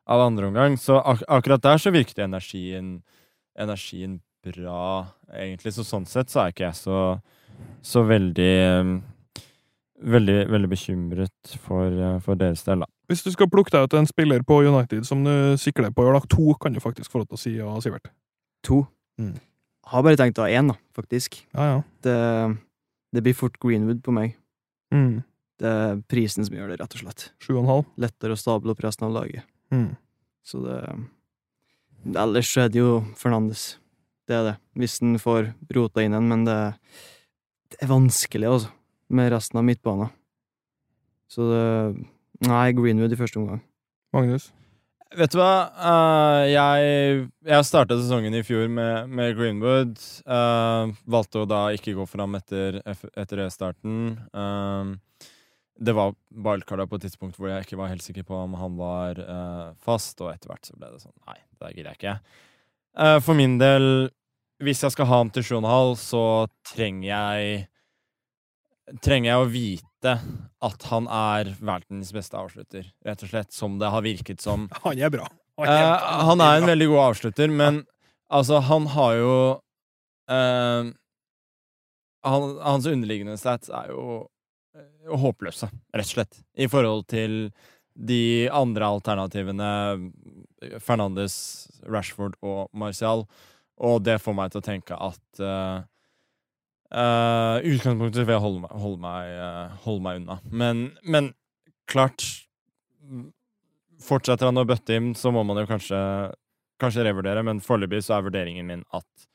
[0.08, 0.78] av andre omgang.
[0.78, 3.04] Så ak akkurat der så virket energien,
[3.58, 5.74] energien bra, egentlig.
[5.76, 6.98] Så sånn sett så er ikke jeg så,
[7.86, 8.98] så veldig eh,
[9.98, 12.88] Veldig, veldig bekymret for, eh, for deres del, da.
[13.10, 16.06] Hvis du skal plukke deg ut en spiller på United som du sikler på å
[16.06, 18.12] gjøre, da, to kan du faktisk få lov til å si, ja, Sivert.
[18.70, 18.84] To.
[19.18, 19.32] Mm.
[19.90, 21.40] Har bare tenkt å ha én, da, faktisk.
[21.56, 21.80] Ja, ja.
[22.06, 22.18] Det,
[23.18, 24.38] det blir fort Greenwood på meg.
[24.94, 25.24] Mm.
[25.58, 27.30] Det er prisen som gjør det, rett og slett.
[27.42, 27.90] Sju og en halv.
[28.06, 29.50] Lettere å stable opp resten av laget.
[29.74, 29.96] Mm.
[30.46, 30.78] Så det
[32.06, 33.78] Ellers er det jo Fernandes.
[34.28, 34.56] Det er det.
[34.78, 36.58] Hvis han får rota inn en, men det,
[37.72, 38.72] det er vanskelig, altså,
[39.10, 40.14] med resten av midtbanen.
[41.32, 41.66] Så det
[42.46, 43.64] Nei, Greenwood i første omgang.
[44.14, 44.52] Magnus?
[45.18, 45.72] Vet du hva?
[45.90, 46.90] Eh, jeg
[47.48, 49.96] jeg startet sesongen i fjor med, med Greenwood.
[50.28, 54.18] Uh, valgte å da ikke gå fram etter, etter e-starten.
[54.36, 55.00] Uh,
[55.78, 58.78] det var wildcarda på et tidspunkt hvor jeg ikke var helt sikker på om han
[58.80, 62.16] var uh, fast, og etter hvert så ble det sånn Nei, det gidder jeg ikke.
[62.98, 64.10] Uh, for min del,
[64.64, 66.24] hvis jeg skal ha han til 7,5, så
[66.74, 67.66] trenger jeg
[69.04, 70.12] Trenger jeg å vite
[70.64, 73.52] at han er verdens beste avslutter, rett og slett.
[73.52, 74.70] Som det har virket som.
[74.86, 75.26] Han er bra.
[75.60, 77.82] Eh, han er en veldig god avslutter, men
[78.32, 79.34] altså, han har jo
[80.30, 80.94] han,
[82.62, 84.30] Hans underliggende stats er jo
[85.08, 87.38] håpløse, rett og slett, i forhold til
[87.98, 89.70] de andre alternativene,
[90.84, 91.36] Fernandes,
[91.88, 93.26] Rashford og Martial,
[93.78, 95.86] og det får meg til å tenke at uh,
[96.94, 100.40] uh, utgangspunktet vil jeg holde meg, holde meg, uh, holde meg unna.
[100.50, 101.32] Men, men
[101.90, 102.26] klart
[104.04, 105.98] Fortsetter han å bøtte inn, så må man jo kanskje,
[106.78, 109.26] kanskje revurdere, men foreløpig så er vurderingen min at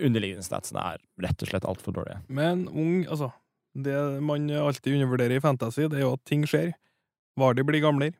[0.00, 2.18] underliggende statsene er rett og slett altfor dårlige.
[2.26, 3.30] Men ung, altså
[3.74, 3.96] Det
[4.26, 6.72] man alltid undervurderer i Fantasy, det er jo at ting skjer.
[7.38, 8.16] Vardy blir gamlere.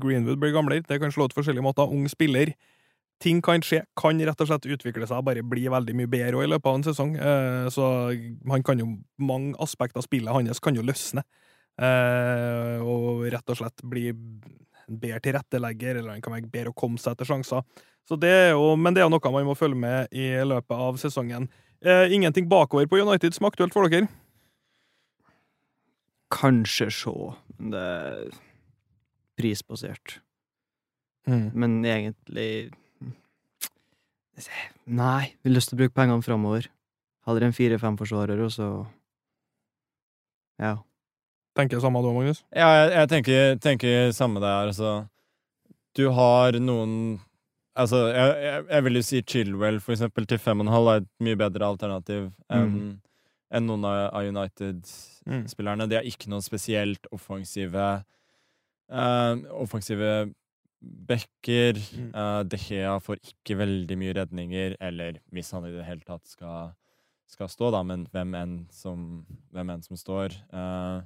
[0.00, 0.84] Greenwood blir gamlere.
[0.88, 1.90] Det kan slå ut forskjellige måter.
[1.92, 2.54] Ung spiller.
[3.22, 3.82] Ting kan skje.
[4.00, 6.86] Kan rett og slett utvikle seg, bare bli veldig mye bedre i løpet av en
[6.86, 7.16] sesong.
[7.16, 7.86] Eh, så
[8.50, 11.22] han kan jo Mange aspekter av spillet hans kan jo løsne.
[11.80, 16.76] Eh, og rett og slett bli en bedre tilrettelegger, eller han kan være bedre å
[16.76, 17.62] komme seg etter sjanser.
[18.08, 20.76] Så det er jo, men det er jo noe man må følge med i løpet
[20.76, 21.48] av sesongen.
[21.84, 24.08] Eh, ingenting bakover på United som er aktuelt for dere?
[26.34, 27.14] Kanskje se,
[27.58, 28.38] men det er
[29.38, 30.18] prisbasert.
[31.26, 32.72] Men egentlig
[34.84, 36.66] Nei, vi har lyst til å bruke pengene framover.
[37.24, 38.68] Heller en fire-fem forsvarer, og så
[40.60, 40.76] Ja.
[41.54, 42.42] Tenker samme du, Magnus?
[42.50, 44.72] Ja, jeg, jeg tenker, tenker samme der.
[44.72, 45.06] Altså,
[45.94, 47.20] du har noen
[47.74, 50.90] Altså, jeg, jeg, jeg vil jo si Chilwell, for eksempel, til fem og en halv
[50.92, 52.76] er et mye bedre alternativ enn
[53.54, 55.88] enn noen av, United-spillerne.
[55.90, 57.84] De har ikke noen spesielt offensive
[58.92, 60.10] uh, Offensive
[60.84, 61.78] backer.
[61.96, 62.10] Mm.
[62.14, 66.26] Uh, De Gea får ikke veldig mye redninger, eller hvis han i det hele tatt
[66.28, 66.74] skal,
[67.30, 69.24] skal stå, da, men hvem enn som,
[69.54, 70.36] hvem enn som står.
[70.52, 70.98] Eh,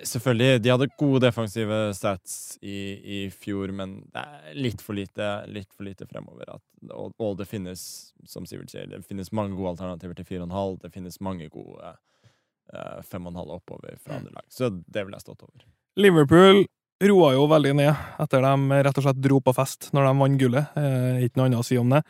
[0.00, 5.28] Selvfølgelig, de hadde gode defensive stats i, i fjor, men det er litt for lite,
[5.52, 6.54] litt for lite fremover.
[6.56, 6.64] At,
[6.94, 7.82] og, og det finnes,
[8.28, 10.78] som Sivert sier, det finnes mange gode alternativer til 4,5.
[10.86, 14.46] Det finnes mange gode uh, 5,5 oppover fra andre lag.
[14.48, 15.68] Så det vil jeg stått over.
[16.00, 16.64] Liverpool
[17.00, 20.40] roa jo veldig ned etter de rett og slett dro på fest når de vant
[20.40, 20.74] gullet.
[20.76, 22.02] Eh, ikke noe annet å si om det.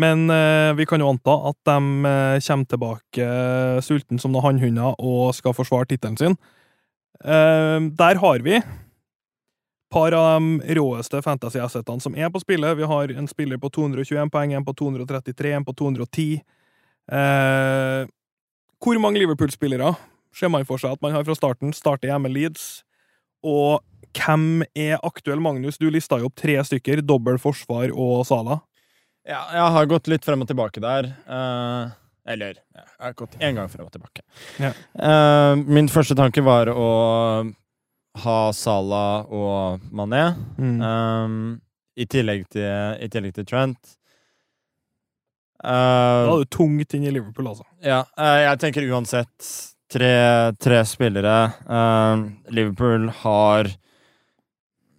[0.00, 1.78] Men eh, vi kan jo anta at de
[2.10, 6.36] eh, kommer tilbake eh, sulten som noen hannhunder og skal forsvare tittelen sin.
[7.24, 8.60] Eh, der har vi
[9.96, 12.76] par av de råeste fantasy-assetene som er på spillet.
[12.76, 16.42] Vi har en spiller på 221 poeng, en på 233, en på 210.
[17.12, 18.08] Eh,
[18.82, 19.94] hvor mange Liverpool-spillere
[20.36, 21.72] ser man for seg at man har fra starten?
[21.72, 22.82] Starter hjemme Leeds.
[23.46, 23.80] Og
[24.16, 25.78] hvem er aktuell, Magnus?
[25.78, 27.04] Du lista jo opp tre stykker.
[27.04, 28.60] Dobbel forsvar og Sala.
[29.26, 31.08] Ja, jeg har gått litt frem og tilbake der.
[31.26, 31.94] Eh,
[32.26, 34.24] eller jeg har gått én gang frem og tilbake.
[34.62, 34.72] Ja.
[34.98, 36.88] Uh, min første tanke var å
[38.24, 40.24] ha Salah og Mané.
[40.58, 40.80] Mm.
[40.80, 41.38] Um,
[41.96, 42.66] i, tillegg til,
[43.00, 43.96] I tillegg til Trent.
[45.56, 47.64] Da Uh, er du tungt inn i Liverpool, altså.
[47.82, 49.46] ja, uh, jeg tenker uansett
[49.90, 51.36] tre, tre spillere.
[51.64, 53.70] Uh, Liverpool har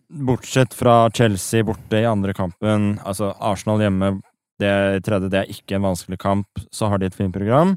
[0.07, 4.15] Bortsett fra Chelsea borte i andre kampen, altså Arsenal hjemme
[4.61, 7.75] det tredje, det er ikke en vanskelig kamp, så har de et fint program.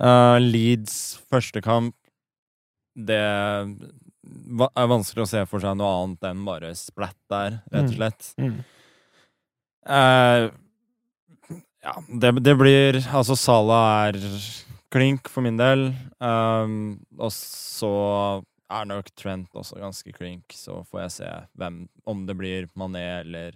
[0.00, 1.94] Uh, Leeds første kamp,
[2.94, 7.90] det er vanskelig å se for seg noe annet enn bare splatt der, rett og
[7.90, 7.96] Mm.
[7.98, 8.28] slett.
[8.38, 8.58] Mm.
[9.84, 10.50] Uh,
[11.84, 14.16] ja, det, det blir Altså, Sala er
[14.94, 15.90] klink for min del.
[16.22, 17.90] Um, og så
[18.72, 23.02] er nok Trent også ganske klink, så får jeg se hvem Om det blir Mané
[23.20, 23.52] eller,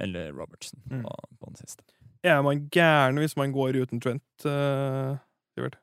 [0.00, 1.02] eller Robertson Mm.
[1.04, 1.82] på, på den siste.
[2.24, 5.16] Er man gæren hvis man går uten Trent, uh,
[5.54, 5.76] Sivert?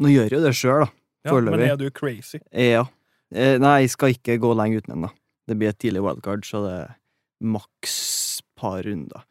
[0.00, 0.90] Nå gjør jo det sjøl, da.
[1.24, 2.38] Ja, men er du crazy?
[2.52, 2.86] Ja.
[3.32, 5.10] Eh, nei, jeg skal ikke gå lenge uten den, da.
[5.48, 6.94] Det blir et tidlig wildcard, så det er
[7.40, 9.24] maks par runder.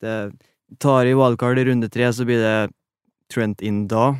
[0.00, 0.14] Det
[0.82, 2.72] tar i wildcard i runde tre, så blir det
[3.32, 4.14] Trent inn da.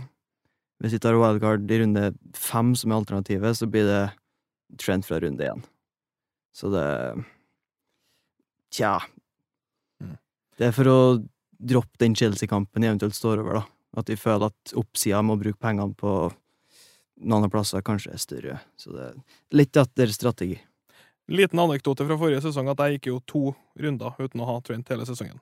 [0.83, 4.03] Hvis vi tar wildcard i runde fem, som er alternativet, så blir det
[4.83, 5.63] Trent fra runde én.
[6.57, 6.87] Så det
[8.75, 8.99] Tja.
[10.57, 10.99] Det er for å
[11.57, 13.65] droppe den Chelsea-kampen eventuelt står over, da.
[13.97, 16.13] At de føler at oppsida med å bruke pengene på
[17.17, 18.57] noen andre plasser kanskje er større.
[18.77, 19.21] Så det er
[19.57, 20.59] litt etter strategi.
[21.33, 23.45] Liten anekdote fra forrige sesong at jeg gikk jo to
[23.81, 25.41] runder uten å ha Trent hele sesongen.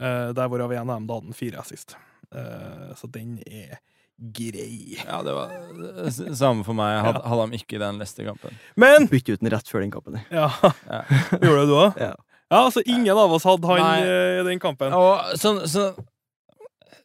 [0.00, 1.96] Eh, der hvorav én av dem da hadde fire assist.
[2.32, 3.80] Eh, så den er
[4.20, 4.96] grei.
[5.00, 7.02] Ja, det var det samme for meg.
[7.04, 8.56] Hadde, hadde han ikke den neste kampen.
[8.80, 10.20] Men Bytte ut den rett før den kampen.
[10.30, 10.48] Ja,
[10.86, 11.02] Ja.
[11.42, 12.00] gjorde du det òg?
[12.00, 12.14] Ja.
[12.50, 14.00] Ja, altså ingen av oss hadde han Nei.
[14.02, 14.92] eh, i den kampen.
[14.96, 15.90] Og sånn så,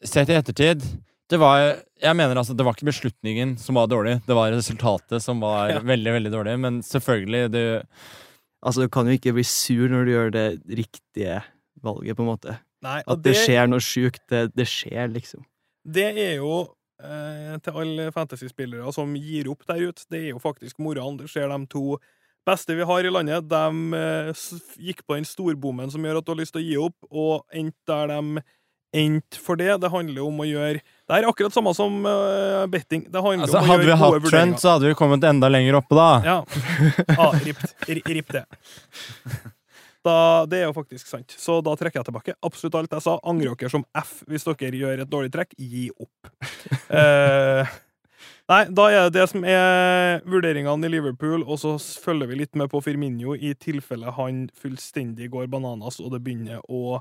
[0.06, 0.84] Sett i ettertid
[1.30, 1.60] det var,
[2.02, 5.70] Jeg mener altså, det var ikke beslutningen som var dårlig, det var resultatet som var
[5.72, 5.80] Ja.
[5.82, 6.60] veldig veldig dårlig.
[6.60, 7.66] Men selvfølgelig, det,
[8.66, 11.44] Altså, du kan jo ikke bli sur når du gjør det riktige
[11.84, 12.56] valget, på en måte.
[12.82, 15.44] Nei, At det skjer noe sjukt, det, det skjer, liksom.
[15.86, 16.64] Det er jo
[17.04, 21.18] eh, til alle fantasyspillere som gir opp der ute, det er jo faktisk moralen.
[21.22, 22.00] Det ser de to
[22.46, 23.48] beste vi har i landet.
[23.50, 24.46] De eh,
[24.90, 27.44] gikk på den storbommen som gjør at du har lyst til å gi opp, og
[27.56, 28.46] endte der de
[28.96, 29.74] endte for det.
[29.82, 33.08] Det handler jo om å gjøre Det er akkurat samme som eh, betting.
[33.12, 35.98] Det handler altså, Hadde vi hatt trend, Trent, så hadde vi kommet enda lenger oppe
[35.98, 36.10] da.
[36.26, 36.38] Ja.
[37.20, 37.76] ah, ript.
[37.90, 38.46] Ripp det.
[40.06, 41.34] Da, det er jo faktisk sant.
[41.40, 43.18] Så da trekker jeg tilbake absolutt alt jeg sa.
[43.26, 45.58] Angrer dere som F hvis dere gjør et dårlig trekk.
[45.58, 46.14] Gi opp.
[46.96, 47.70] Eh,
[48.52, 52.58] nei, da er det det som er vurderingene i Liverpool, og så følger vi litt
[52.60, 57.00] med på Firmino i tilfelle han fullstendig går bananas og det begynner å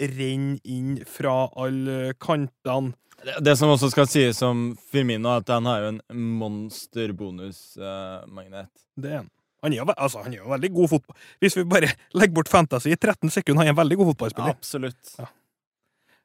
[0.00, 2.96] renne inn fra alle kantene.
[3.24, 6.02] Det, det som også skal sies om Firmino, er at han har jo en
[6.42, 8.68] monster bonusmagnet.
[8.96, 9.32] Det er han.
[9.64, 11.16] Han er, jo, altså, han er jo veldig god fotball.
[11.42, 14.52] Hvis vi bare legger bort fantasy i 13 sekunder, han er en veldig god fotballspiller.
[14.52, 15.14] Absolutt.
[15.18, 15.26] Ja.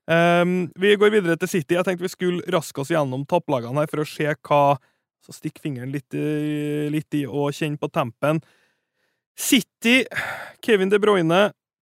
[0.09, 1.75] Ehm, vi går videre til City.
[1.75, 4.63] Jeg tenkte vi skulle raske oss gjennom topplagene her for å se hva
[5.21, 6.15] Så stikk fingeren litt,
[6.89, 8.39] litt i og kjenne på tempen.
[9.37, 9.99] City,
[10.65, 11.51] Kevin De Bruyne,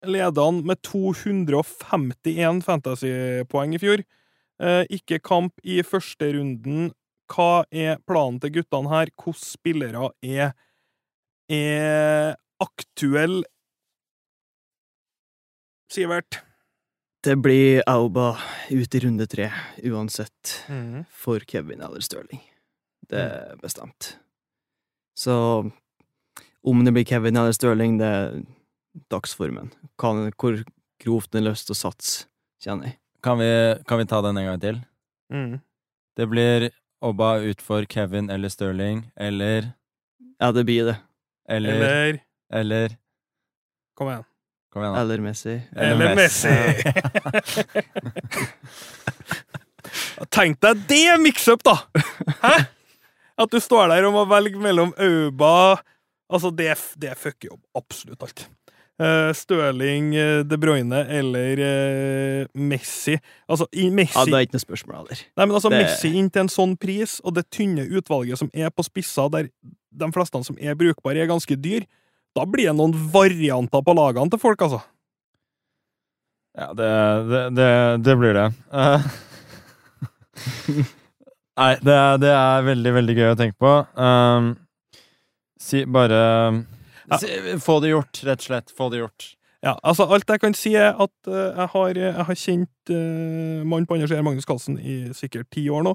[0.04, 4.04] leder han med 251 fantasypoeng i fjor.
[4.60, 6.92] Uh, ikke kamp i første runden.
[7.32, 9.12] Hva er planen til guttene her?
[9.16, 10.52] Hvilke spillere er,
[11.48, 13.48] er aktuelle
[15.94, 16.42] Sivert.
[17.24, 18.38] Det blir Auba
[18.70, 19.50] ut i runde tre,
[19.84, 21.06] uansett, Mhm.
[21.10, 22.42] for Kevin eller Stirling.
[23.08, 23.32] Det Mm.
[23.52, 24.18] er bestemt.
[25.16, 25.72] Så
[26.64, 28.44] om det blir Kevin eller Stirling, det er
[29.10, 29.72] dagsformen.
[29.98, 30.64] Kan, hvor
[31.00, 32.26] grovt den har lyst til å satse,
[32.62, 32.98] kjenner jeg.
[33.22, 34.86] Kan vi, kan vi ta den en gang til?
[35.32, 35.62] Mm.
[36.16, 36.72] Det blir
[37.02, 39.74] Obba ut for Kevin eller Sterling, eller
[40.40, 40.98] Ja, det blir det.
[41.48, 42.20] Eller Eller
[42.52, 42.98] Eller
[43.96, 44.26] Kom igjen.
[44.74, 45.02] Kom igjen, da.
[45.04, 45.54] Eller Messi.
[45.78, 46.50] Eller Messi.
[50.34, 51.76] Tenk deg det mix-up, da!
[52.42, 52.54] Hæ?
[53.44, 55.54] At du står der og må velge mellom Auba
[56.34, 56.72] Altså, det,
[57.02, 58.46] det fucker jo absolutt alt.
[59.02, 63.18] Uh, Støling, eh, De Bruyne eller eh, Messi.
[63.50, 65.22] Altså, i Messi Ja, det er ikke noe spørsmål heller.
[65.38, 68.50] Nei, men altså, Det- Messi inn til en sånn pris, og det tynne utvalget som
[68.54, 69.50] er på spisser, der
[69.94, 71.86] de fleste som er brukbare, er ganske dyr,
[72.38, 74.82] da blir det noen varianter på lagene til folk, altså.
[76.58, 76.90] Ja, det,
[77.30, 77.70] det, det,
[78.06, 78.48] det blir det.
[78.74, 79.06] Uh,
[81.54, 82.34] Nei, det, er- det
[82.66, 83.74] veldig, veldig gøy å tenke på.
[83.98, 84.54] Uh,
[85.62, 86.20] si bare
[87.12, 87.18] Ja.
[87.22, 87.30] si,
[87.62, 88.74] Få det gjort, rett og slett.
[88.74, 89.30] Få det gjort.
[89.64, 93.62] Ja, altså, alt jeg kan si, er at uh, jeg, har, jeg har kjent uh,
[93.64, 95.94] mannen på andre siden, Magnus Carlsen, i sikkert ti år nå.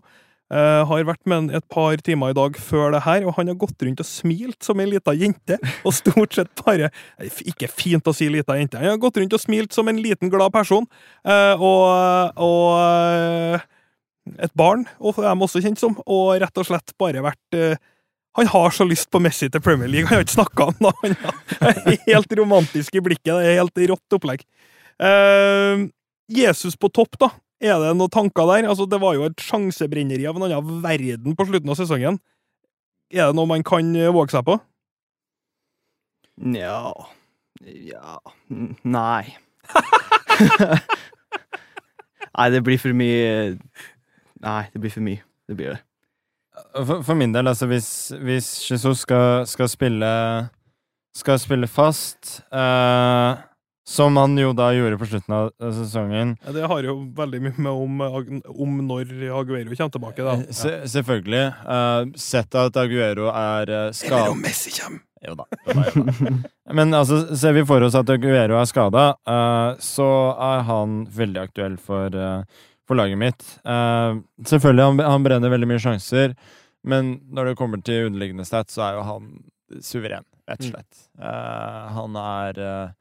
[0.49, 3.57] Eh, har vært med et par timer i dag før det her, og han har
[3.61, 5.59] gått rundt og smilt som ei lita jente.
[5.85, 8.81] Og stort sett bare eh, Ikke fint å si lita jente.
[8.81, 10.87] Han har gått rundt og smilt som en liten, glad person.
[11.21, 13.61] Uh, og og uh,
[14.41, 15.99] et barn, og er de også kjent som.
[16.07, 17.59] Og rett og slett bare vært
[18.39, 20.09] Han har så lyst på Messi til Premier League.
[20.09, 21.13] Han har ikke snakka om det.
[21.61, 23.35] Han har helt romantisk i blikket.
[23.35, 24.45] Det er helt rått opplegg.
[26.29, 27.33] Jesus på topp, da.
[27.59, 28.69] Er det noen tanker der?
[28.71, 32.21] Altså, Det var jo et sjansebrenneri av en annen verden på slutten av sesongen.
[33.11, 34.59] Er det noe man kan eh, våge seg på?
[36.39, 36.93] Nja
[37.67, 38.19] Ja
[38.87, 39.35] Nei.
[42.39, 43.57] Nei, det blir for mye
[44.39, 45.25] Nei, det blir for mye.
[45.49, 45.81] Det blir det.
[46.85, 50.13] For, for min del, altså, hvis, hvis Jesus skal, skal spille
[51.17, 53.41] Skal spille fast eh,
[53.89, 56.35] Som han jo da gjorde på slutten av sesongen.
[56.45, 60.27] Ja, Det har jo veldig mye med om, eh, om når Aguero kommer tilbake.
[60.27, 60.35] da.
[60.43, 61.45] Eh, Se, selvfølgelig.
[61.65, 65.01] Uh, sett at Aguero er uh, Eller om Messi kommer!
[65.25, 65.47] Jo da.
[65.67, 66.75] Jo da, jo da.
[66.79, 69.07] Men altså, ser vi for oss at Aguero er skada,
[69.83, 72.45] så er han veldig aktuell for, uh,
[72.87, 73.43] for laget mitt.
[73.69, 76.37] Eh, selvfølgelig, han, han brenner veldig mye sjanser,
[76.89, 79.27] men når det kommer til underliggende stats, så er jo han
[79.85, 81.03] suveren, rett og slett.
[81.21, 82.95] Eh, han er eh,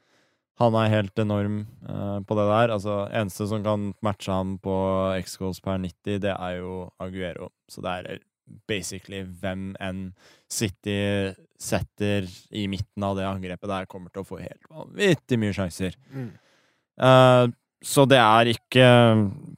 [0.58, 2.74] han er helt enorm uh, på det der.
[2.74, 4.78] Altså, eneste som kan matche ham på
[5.20, 7.51] X-goals per 90, det er jo Aguero.
[7.70, 8.26] Så det er
[8.70, 10.10] basically hvem enn
[10.49, 15.55] City setter i midten av det angrepet der, kommer til å få helt vanvittig mye
[15.55, 15.97] sjanser.
[16.10, 16.34] Mm.
[16.97, 17.45] Uh,
[17.86, 18.86] så det er ikke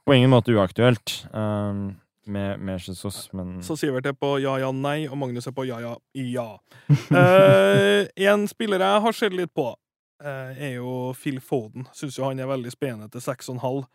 [0.04, 1.96] på ingen måte uaktuelt Uh,
[2.30, 5.66] med, med Jesus, men Så Sivert er på ja, ja, nei, og Magnus er på
[5.66, 6.50] ja, ja, ja.
[6.90, 9.78] uh, en spiller jeg har sett litt på, eh,
[10.26, 11.88] er jo Phil Foden.
[11.96, 13.86] Syns jo han er veldig spennende til 6,5.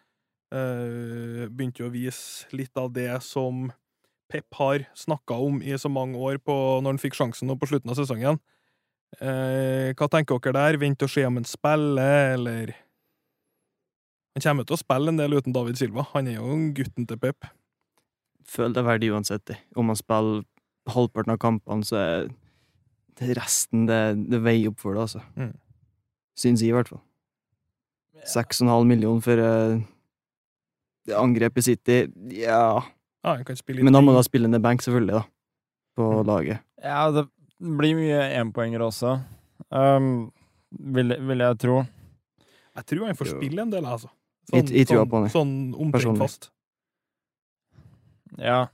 [0.54, 3.66] Uh, begynte jo å vise litt av det som
[4.30, 7.68] Pep har snakka om i så mange år på, når han fikk sjansen nå på
[7.70, 8.40] slutten av sesongen.
[9.22, 10.78] Eh, hva tenker dere der?
[10.82, 12.74] Vent og se om han spiller, eller
[14.34, 16.08] Han kommer til å spille en del uten David Silva.
[16.10, 17.46] Han er jo gutten til Pep.
[18.42, 19.52] Føler det er verdig uansett.
[19.78, 20.40] Om han spiller
[20.90, 25.22] halvparten av kampene, så er resten det, det veier opp for det, altså.
[25.38, 25.52] Mm.
[26.38, 27.00] Syns jeg, i hvert fall.
[28.26, 29.78] Seks og en halv million for uh,
[31.20, 31.98] angrep i City,
[32.32, 32.80] ja
[33.24, 35.24] ah, kan spille Men da må du ha spillende bank, selvfølgelig, da.
[35.94, 36.26] På Mm.
[36.26, 36.58] laget.
[36.82, 37.28] Ja, det
[37.60, 39.20] blir mye énpoengere også.
[39.70, 40.32] Um,
[40.70, 41.84] vil, vil jeg tro.
[42.74, 44.08] Jeg tror han får spille en del, altså.
[44.50, 46.50] Sånn, I, i sånn, på han, sånn omtrent fast.
[48.38, 48.66] Ja.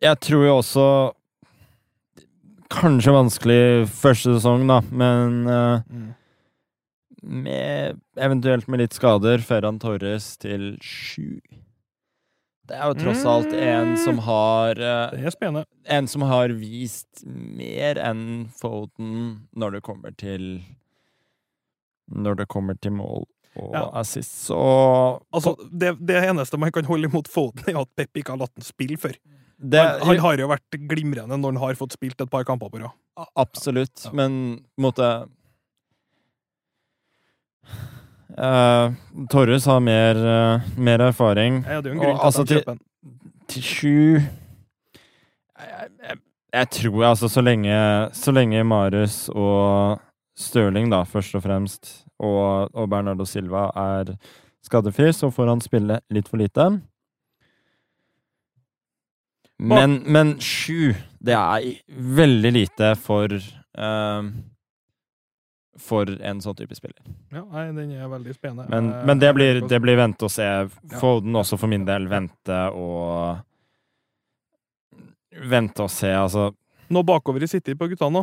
[0.00, 0.86] Jeg tror jo også
[2.72, 3.60] Kanskje vanskelig
[3.94, 6.08] første sesong, da, men eh,
[7.22, 11.38] med, eventuelt med litt skader, Ferran Torres til sju.
[12.66, 15.68] Det er jo tross alt en som har uh.
[15.94, 20.64] En som har vist mer enn Foden når det kommer til
[22.10, 23.22] Når det kommer til mål
[23.56, 23.84] og Ja.
[24.02, 24.58] assist, så
[25.32, 28.54] Altså, det, det eneste man kan holde imot Foden, er at Pep ikke har latt
[28.58, 29.14] den spille før.
[29.56, 32.82] Det, Han, har jo vært glimrende når han har fått spilt et par kamper på
[32.82, 32.92] rad.
[33.36, 34.12] Absolutt, Ja.
[34.12, 35.08] men på en måte
[38.36, 38.92] uh,
[39.32, 41.62] Torres har mer, uh, mer erfaring.
[41.64, 42.82] Ja, det er jo en grunn til altså at han kjøper den.
[43.46, 43.96] Til sju
[45.56, 46.18] jeg, jeg,
[46.52, 47.76] jeg tror altså så lenge
[48.12, 50.00] Så lenge Marius og
[50.36, 54.10] Stirling, da, først og fremst, og, og Bernardo Silva er
[54.66, 56.66] skadefri, så får han spille litt for lite.
[59.58, 60.92] Men, men sju,
[61.24, 64.26] det er veldig lite for eh,
[65.80, 67.00] For en sånn type spiller.
[67.32, 68.68] Ja, nei, den er veldig spennende.
[68.72, 70.46] Men, Eh, men det, blir, det blir vente og se.
[71.00, 72.08] Foden også for min del.
[72.12, 73.42] Vente og
[75.36, 76.50] Vente og se, altså.
[76.88, 78.22] Nå bakover i City på guttene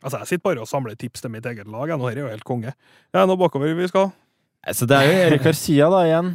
[0.00, 1.92] Altså, jeg sitter bare og samler tips til mitt eget lag.
[1.92, 2.72] Nå er jo helt konge.
[3.12, 4.08] Ja, nå bakover vi skal.
[4.72, 6.32] Så det er jo Erik Garcia, da, igjen.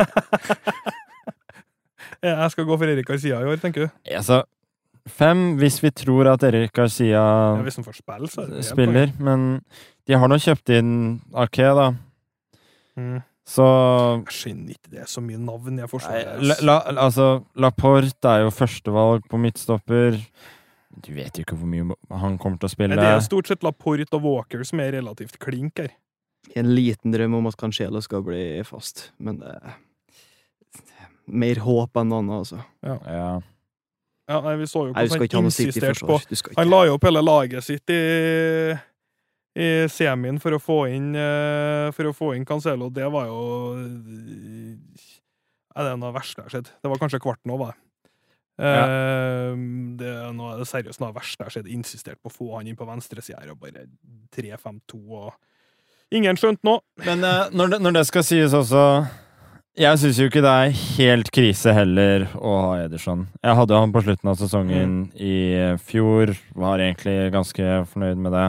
[2.24, 3.90] Jeg skal gå for Erik Garcia i år, tenker du?
[4.16, 4.40] Altså,
[5.08, 8.64] fem hvis vi tror at Erik Garcia Ja, hvis han får spille, så er det
[8.64, 9.10] spiller.
[9.12, 9.12] spiller.
[9.20, 9.46] Men
[10.08, 10.94] de har nå kjøpt inn
[11.44, 11.90] Ake, da.
[12.96, 13.22] Mm.
[13.44, 13.64] Så
[14.24, 16.28] Jeg skjønner ikke det er så mye navn jeg Nei, forstår.
[16.48, 17.26] la, la, altså,
[17.60, 20.16] Laporte er jo førstevalg på midtstopper.
[21.04, 22.96] Du vet jo ikke hvor mye han kommer til å spille.
[22.96, 25.92] Det er stort sett Laporte og Walker som er relativt klink her.
[26.56, 29.52] En liten drøm om at Cancelo skal bli fast, men det
[31.26, 32.62] mer håp enn noe annet, altså.
[32.84, 33.42] Ja.
[34.24, 36.18] Ja, nei, Vi så jo hvordan han insisterte på.
[36.56, 38.00] Han la jo opp hele laget sitt i,
[39.60, 42.88] i semien for å få inn eh, For å få inn Cancelo.
[42.94, 43.40] Det var jo
[45.74, 46.70] Nei, Det er noe av det verste jeg har sett.
[46.80, 47.80] Det var kanskje kvarten òg, var det.
[48.54, 48.84] Ja.
[49.98, 51.70] det er noe av det seriøst noe av det verste jeg har sett.
[51.74, 53.88] Insistert på å få han inn på venstresida her, og bare
[54.36, 55.34] 3-5-2 og
[56.14, 56.78] Ingen skjønte noe.
[57.02, 58.82] Men eh, når, det, når det skal sies også
[59.74, 63.24] Jeg syns jo ikke det er helt krise heller å ha Ederson.
[63.42, 65.38] Jeg hadde han på slutten av sesongen i
[65.82, 66.30] fjor.
[66.54, 68.44] Var egentlig ganske fornøyd med det.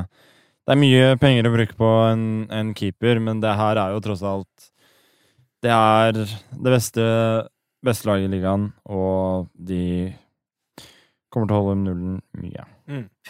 [0.66, 4.04] Det er mye penger å bruke på en, en keeper, men det her er jo
[4.06, 4.68] tross alt
[5.66, 7.06] Det er det beste,
[7.86, 10.12] beste laget i ligaen, og de
[11.34, 12.68] kommer til å holde nullen mye.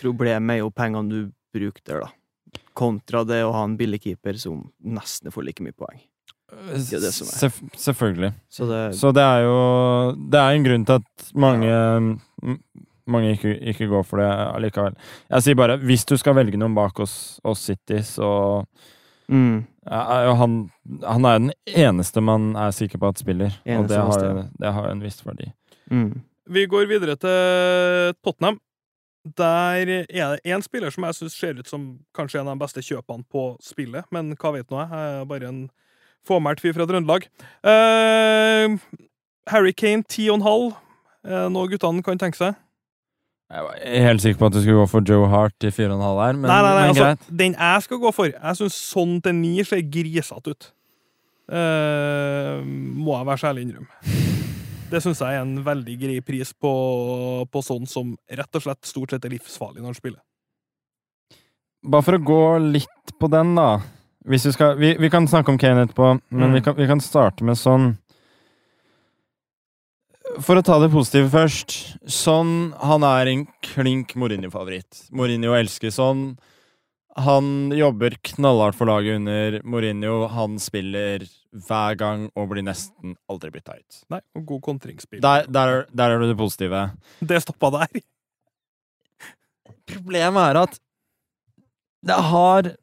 [0.01, 2.59] Problemet er jo pengene du bruker der, da.
[2.75, 6.03] Kontra det å ha en billig keeper som nesten får like mye poeng.
[6.55, 7.37] Det som er.
[7.39, 8.31] Sef selvfølgelig.
[8.49, 9.57] Så det Så det er jo
[10.31, 11.99] Det er en grunn til at mange ja.
[13.07, 14.25] Mange ikke, ikke går for det
[14.55, 14.95] allikevel.
[15.29, 18.63] Jeg sier bare, hvis du skal velge noen bak oss, oss City, så
[19.29, 20.55] mm, er jo han
[21.03, 23.53] Han er den eneste man er sikker på at spiller.
[23.77, 25.51] og det har, jo- det har en viss verdi.
[25.91, 26.21] mm.
[26.47, 28.59] Vi går videre til Tottenham.
[29.37, 32.61] Der er det én spiller som jeg syns ser ut som kanskje en av de
[32.65, 34.89] beste kjøpene på spillet, men hva vet nå jeg?
[34.91, 35.69] Jeg er bare en
[36.27, 37.27] fåmælt fyr fra Trøndelag.
[37.65, 38.77] Uh,
[39.51, 40.75] Harry Kane 10,5.
[41.25, 42.57] Er det noe guttene kan tenke seg?
[43.53, 46.33] Jeg var helt sikker på at du skulle gå for Joe Hart i 4,5 her,
[46.33, 47.27] men, nei, nei, nei, men altså, greit.
[47.29, 50.71] den jeg skal gå for Jeg syns sånn til ni ser grisete ut.
[51.45, 54.23] Uh, må jeg være så ærlig innrømme.
[54.89, 56.71] Det syns jeg er en veldig grei pris på,
[57.51, 60.21] på sånn som rett og slett stort sett er livsfarlig når han spiller.
[61.85, 63.69] Bare for å gå litt på den, da.
[64.27, 66.53] Vi, skal, vi, vi kan snakke om Kane etterpå, men Mm.
[66.57, 67.91] vi, kan, vi kan starte med sånn
[70.41, 71.75] For å ta det positive først.
[72.11, 75.05] Sånn, han er en klink Mourinho-favoritt.
[75.15, 76.23] Mourinho elsker sånn.
[77.15, 80.25] Han jobber knallhardt for laget under Mourinho.
[80.33, 81.23] Han spiller
[81.55, 84.01] hver gang og blir nesten aldri bytta ut.
[84.11, 85.21] Nei, og god kontringsspill.
[85.23, 86.81] Der, der, er- der er du det positive.
[87.21, 88.01] Det stoppa der.
[89.87, 90.79] Problemet er at
[92.05, 92.73] det har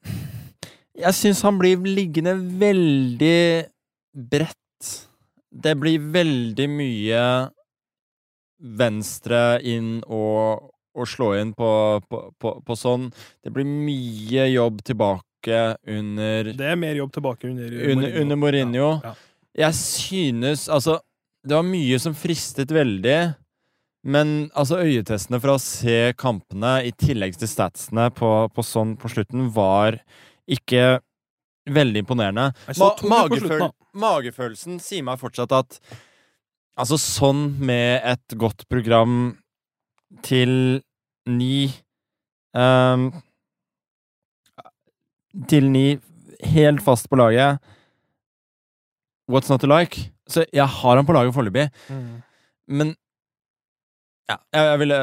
[1.02, 3.40] Jeg syns han blir liggende veldig
[4.32, 4.90] bredt.
[5.52, 7.24] Det blir veldig mye
[8.62, 11.72] venstre inn og, og slå inn på,
[12.06, 13.10] på, på, på sånn.
[13.42, 15.58] Det blir mye jobb tilbake
[15.90, 18.88] under Det er mer jobb tilbake under under, under Mourinho.
[19.02, 19.14] Ja, ja.
[19.66, 21.00] Jeg synes Altså,
[21.44, 23.18] det var mye som fristet veldig.
[24.02, 29.10] Men altså, øyetestene for å se kampene, i tillegg til statsene på, på sånn på
[29.12, 29.98] slutten, var
[30.56, 30.84] ikke
[31.72, 32.48] veldig imponerende.
[32.80, 33.68] Ma mageføl
[34.02, 35.78] magefølelsen sier meg fortsatt at
[36.80, 39.34] Altså, sånn med et godt program
[40.24, 40.80] til
[41.28, 41.66] ni
[42.56, 43.10] um,
[45.48, 45.84] Til ni,
[46.48, 47.60] helt fast på laget
[49.28, 50.08] What's not to like?
[50.28, 52.22] Så jeg har han på laget foreløpig, Mm.
[52.68, 52.94] men
[54.30, 54.98] ja, jeg, jeg ville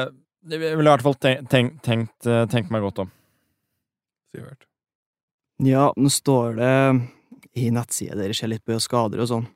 [0.50, 3.10] jeg ville i hvert fall tenkt, tenkt, tenkt, eh, tenkt meg godt om.
[4.32, 4.64] Sivert.
[5.60, 6.74] Ja, nå står det
[7.60, 9.48] i nettsida deres litt på skader og sånn,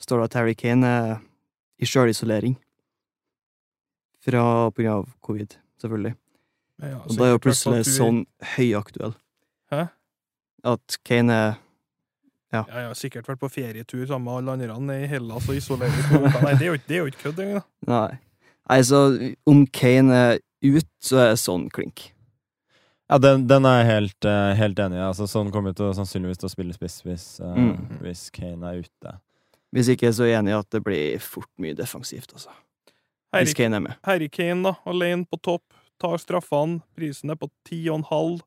[0.00, 1.10] står det at Harry Kane er
[1.82, 2.54] i sjølisolering.
[4.24, 6.14] Fra på grunn av covid, selvfølgelig.
[6.80, 7.90] Ja, Og da er jo plutselig du...
[7.92, 8.22] sånn
[8.54, 9.12] høyaktuell.
[9.70, 9.82] Hæ?
[10.64, 11.52] At Kane er
[12.54, 15.90] Ja, jeg har sikkert vært på ferietur sammen med alle andre i Hellas og isolert
[15.90, 16.40] i to uker.
[16.46, 17.64] Nei, det er jo det er jo ikke kødd engang.
[17.90, 18.10] Nei.
[18.70, 19.00] Nei, så
[19.50, 22.13] om Kane er ut, så er det sånn klink.
[23.10, 25.04] Ja, den, den er jeg helt, eh, helt enig i.
[25.04, 27.98] Altså, sånn kommer til sannsynligvis til å spille spiss hvis, eh, Mm.
[28.00, 29.16] hvis Kane er ute.
[29.74, 32.54] Hvis ikke så er jeg enig i at det blir fort mye defensivt, altså.
[33.34, 33.96] Hvis Kane er med.
[34.04, 35.64] Harry Kane, da, alene på topp,
[36.00, 36.80] tar straffene.
[36.96, 38.42] Prisen er på ti og en halv.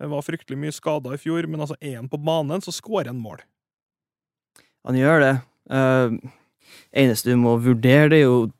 [0.00, 3.20] Det var fryktelig mye skader i fjor, men altså én på banen, så skårer han
[3.22, 3.44] mål.
[4.84, 5.34] Han gjør det.
[5.70, 6.18] Uh,
[6.92, 8.52] eneste du må vurdere, det er jo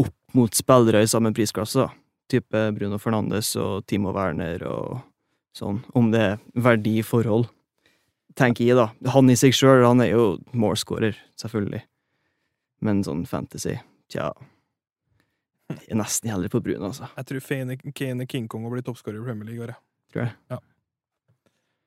[0.00, 1.86] opp mot spillere i samme prisklasse.
[1.86, 1.88] da.
[2.30, 5.00] Type Bruno Fernandes og Timo Werner og
[5.56, 5.82] sånn.
[5.96, 7.48] Om det er verdiforhold.
[8.38, 8.88] Tenker jeg, da.
[9.16, 10.24] Han i seg sjøl, han er jo
[10.56, 11.82] målskårer, selvfølgelig.
[12.86, 13.74] Men sånn fantasy,
[14.08, 14.30] tja
[15.70, 17.10] Jeg er nesten heller på Bruno, altså.
[17.18, 19.74] Jeg tror Kane, Kane King Kong blir toppskårer i Premier League i år.
[20.10, 20.32] Tror jeg.
[20.50, 20.58] Ja.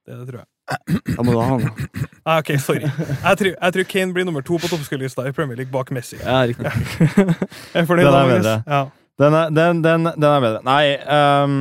[0.03, 0.49] Det, det tror jeg.
[1.17, 1.71] Da må du ha han, da.
[2.23, 2.87] Ah, ok, sorry.
[2.87, 6.15] Jeg tror, jeg tror Kane blir nummer to på toppskårerlista i Premier League bak Messi.
[6.21, 6.71] Ja, riktig.
[7.73, 8.61] Jeg er fornøyd, det er da, jeg.
[8.69, 8.83] Ja.
[9.21, 10.61] Den er, den, den, den er bedre.
[10.65, 11.57] Nei um,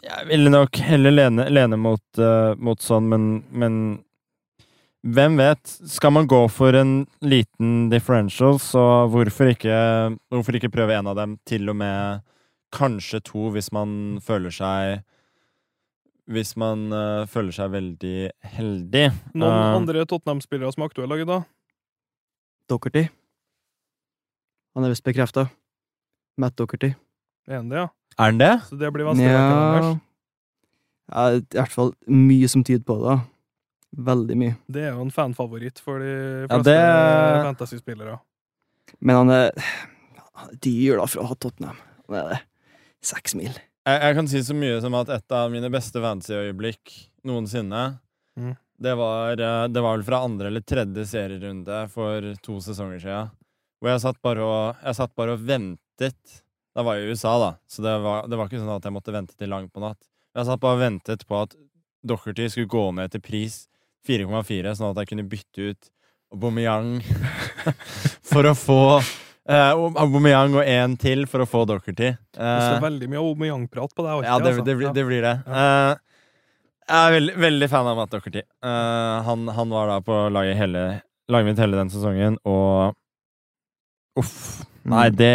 [0.00, 3.76] Jeg ville nok heller lene, lene mot, uh, mot sånn, men, men
[5.00, 5.74] hvem vet?
[5.88, 9.76] Skal man gå for en liten differential, så hvorfor ikke,
[10.32, 12.24] hvorfor ikke prøve en av dem, til og med
[12.72, 15.06] kanskje to, hvis man føler seg
[16.30, 19.06] Hvis man uh, føler seg veldig heldig.
[19.34, 21.48] Noen uh, andre Tottenham-spillere som er aktuelle i dag?
[22.70, 23.08] Docherty.
[24.76, 25.48] Han er visst bekrefta.
[26.40, 26.92] Matt Docherty.
[27.50, 27.88] Er han det, ja?
[28.18, 28.52] Er han det?
[28.68, 29.94] Så det blir vanskelig Ja,
[31.10, 33.16] ja, i hvert fall mye som tyder på det.
[34.10, 34.56] Veldig mye.
[34.70, 36.12] Det er jo en fanfavoritt for de
[36.48, 38.20] Ja, det- fantasy-spillere.
[39.00, 39.50] Men han er,
[40.34, 41.76] han er dyr da for å ha Tottenham.
[42.08, 42.40] Han er det.
[43.02, 43.50] Seks mil.
[43.86, 47.98] Jeg, jeg kan si så mye som at et av mine beste fantasyøyeblikk noensinne
[48.38, 48.56] Mm.
[48.80, 53.30] det, var, eh, det var vel fra andre eller tredje serierunde for to sesonger siden.
[53.80, 56.40] Hvor jeg satt bare og, jeg satt bare og ventet.
[56.76, 58.94] Da var jeg i USA, da, så det var, det var ikke sånn at jeg
[58.94, 59.98] måtte vente til langt på natt.
[60.36, 61.56] Jeg satt bare og ventet på at
[62.06, 63.64] Docherty skulle gå ned til pris
[64.08, 65.90] 4,4, sånn at jeg kunne bytte ut
[66.30, 67.00] Aubameyang
[68.30, 72.12] for å få eh, Aubameyang og én til for å få Docherty.
[72.14, 74.22] Det står Eh, veldig mye Aubameyang-prat på deg.
[74.28, 74.64] ja, det, altså.
[74.68, 75.34] det, blir, det blir det.
[75.48, 75.92] Eh,
[76.90, 78.44] jeg er veldig, veldig fan av Matt Docherty.
[78.46, 80.86] Eh, han, han var da på laget, hele,
[81.30, 82.94] laget mitt hele den sesongen, og
[84.18, 84.62] Uff.
[84.88, 85.30] Nei, det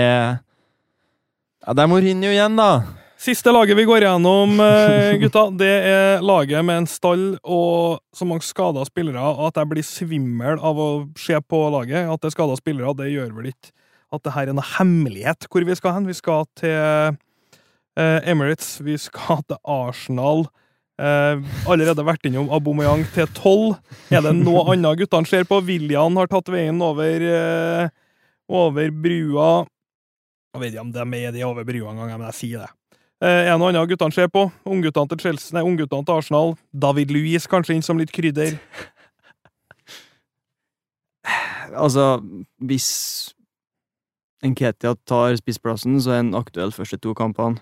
[1.66, 2.84] Ja, det er Mourinho igjen, da!
[3.26, 8.28] Siste laget vi går gjennom, eh, gutta, det er laget med en stall og så
[8.28, 12.06] mange skada spillere at jeg blir svimmel av å se på laget.
[12.12, 13.72] At det er skada spillere, det gjør vel ikke
[14.14, 16.10] at det her er noe hemmelighet hvor vi skal hen.
[16.10, 20.46] Vi skal til eh, Emirates, vi skal til Arsenal.
[21.02, 23.80] Eh, allerede vært innom Aubameyang til tolv.
[24.14, 25.60] Er det noe annet guttene ser på?
[25.68, 27.90] William har tatt veien over, eh,
[28.50, 29.66] over brua.
[30.56, 32.72] Jeg vet ikke om de er med de over brua engang, men jeg sier det.
[33.24, 34.46] Eh, en og annen av guttene ser på.
[34.68, 36.56] Ungguttene til Chelsea, nei, ungguttene til Arsenal.
[36.72, 38.60] David Louis kanskje inn som litt krydder.
[41.76, 42.22] Altså,
[42.62, 42.86] hvis
[44.46, 47.58] Nketia tar spissplassen, så er han aktuell første to kampene.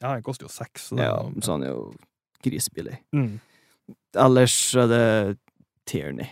[0.00, 0.86] Ja, han koster jo seks.
[0.92, 1.90] så Ja, så han er jo
[2.46, 3.00] grisebillig.
[3.12, 3.40] Mm.
[4.16, 5.08] Ellers er det
[5.90, 6.30] Tierney.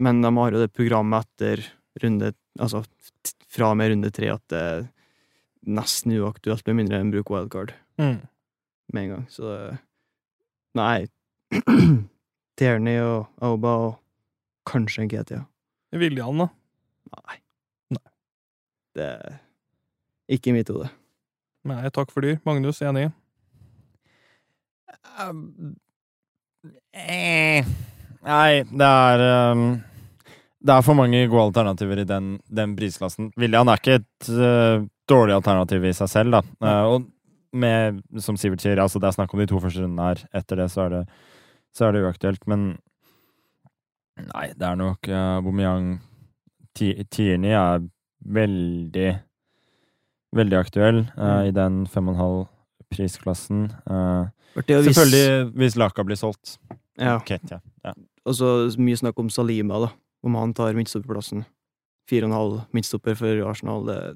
[0.00, 1.66] Men de har jo det programmet etter
[2.02, 2.32] runde
[2.62, 2.84] Altså
[3.52, 4.86] fra og med runde tre at det er
[5.66, 8.20] nesten uaktuelt, med mindre enn bruk wildcard Mm.
[8.92, 9.24] med en gang.
[9.32, 9.76] Så
[10.76, 11.06] Nei.
[12.60, 13.94] Tierney og Auba og
[14.68, 15.40] kanskje en Nketia.
[15.96, 16.46] William, da?
[17.16, 17.36] Nei.
[17.96, 18.10] Nei.
[18.96, 19.38] Det er
[20.36, 20.90] ikke i mitt hode.
[21.66, 22.36] Nei, takk for dyr.
[22.46, 23.08] Magnus, enig?
[26.92, 27.64] Eh,
[28.26, 29.66] Nei, det er um,
[30.66, 33.28] Det er for mange gode alternativer i den, den prisklassen.
[33.38, 36.40] William er ikke et uh, dårlig alternativ i seg selv, da.
[36.64, 37.06] Uh, og
[37.56, 40.24] med, som Sivert sier, altså det er snakk om de to første rundene her.
[40.36, 41.02] Etter det så er det,
[41.76, 42.42] så er det uaktuelt.
[42.50, 42.66] Men
[44.32, 45.92] nei, det er nok uh, Aubameyang
[46.76, 47.86] Ti- Tierney er
[48.26, 49.08] veldig
[50.36, 52.40] Veldig aktuell uh, i den fem og en halv
[52.92, 53.68] prisklassen.
[53.88, 54.26] Uh,
[54.58, 56.56] Selvfølgelig hvis Laka blir solgt.
[57.00, 57.14] Ja.
[57.24, 57.60] Ketia.
[57.86, 57.94] Ja.
[58.26, 58.50] Og så
[58.82, 59.92] mye snakk om Salima, da.
[60.26, 61.44] Om han tar midtstopperplassen.
[62.10, 63.84] Fire og en halv midtstopper for Arsenal.
[63.86, 64.14] Det er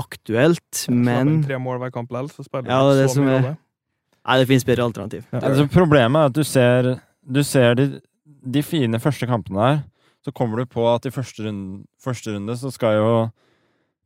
[0.00, 3.34] aktuelt, men Tre mål hver kamp likevel, så spiller Ja, det det ikke så mye
[3.36, 3.56] er- rolle.
[4.24, 5.26] Nei, det finnes bedre alternativ.
[5.32, 5.40] Ja.
[5.40, 9.82] Altså, problemet er at du ser, du ser de, de fine første kampene her.
[10.24, 13.10] Så kommer du på at i første runde, første runde så skal jo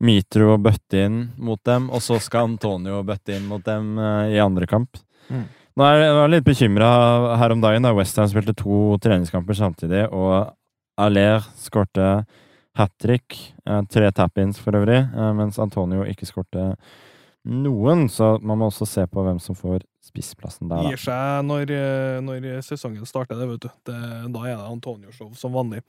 [0.00, 4.38] Mitro bøtte inn mot dem, og så skal Antonio bøtte inn mot dem uh, i
[4.38, 4.98] andre kamp.
[5.30, 5.44] Mm.
[5.78, 10.52] Nå er jeg litt bekymra her om dagen da Westham spilte to treningskamper samtidig, og
[10.98, 12.08] Aller skårte
[12.78, 13.36] hat trick.
[13.66, 16.72] Eh, tre tap-ins for øvrig, eh, mens Antonio ikke skårte
[17.48, 21.70] noen, så man må også se på hvem som får spissplassen der, Gir seg når,
[21.70, 23.70] eh, når sesongen starter, det, vet du.
[23.88, 23.96] Det,
[24.34, 25.82] da er det Antonio-show som vanlig.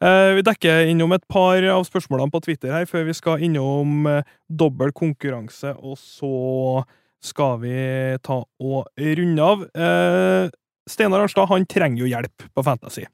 [0.00, 4.06] Vi dekker innom et par av spørsmålene på Twitter her, før vi skal innom
[4.50, 6.84] dobbel konkurranse, og så
[7.26, 7.76] skal vi
[8.24, 9.66] ta og runde av.
[9.74, 10.50] Eh,
[10.86, 13.06] Steinar Arnstad han trenger jo hjelp på Fantasy.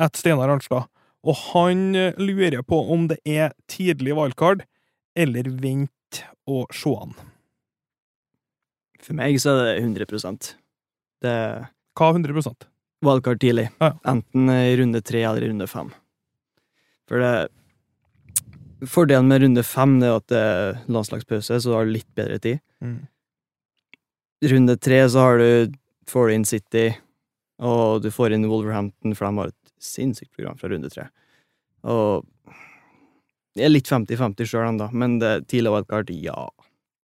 [0.00, 0.88] Et Steinar Arnstad.
[1.26, 4.64] Og han eh, lurer på om det er tidlig wildcard,
[5.16, 7.16] eller vent og se han.
[9.02, 10.54] For meg så er det 100
[11.22, 11.36] Det
[11.96, 12.68] Hva 100
[13.04, 13.70] wildcard tidlig.
[13.80, 13.94] Ja.
[14.06, 15.92] Enten i runde tre eller i runde fem.
[17.08, 17.48] For det
[18.86, 22.58] Fordelen med runde fem er at det er landslagspause, så du har litt bedre tid.
[22.84, 23.06] Mm.
[24.52, 26.90] Runde tre så har du får du inn City,
[27.56, 31.08] og du får inn Wolverhampton, for de har et sinnssykt program fra runde tre.
[31.86, 32.26] Og
[33.56, 36.46] det er litt 50-50 sjøl ennå, men det tidlig wildcard, ja.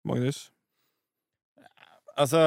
[0.07, 0.45] Magnus?
[2.17, 2.39] Altså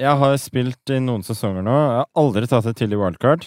[0.00, 1.72] Jeg har spilt i noen sesonger nå.
[1.74, 3.46] Jeg har aldri tatt et tidlig wildcard.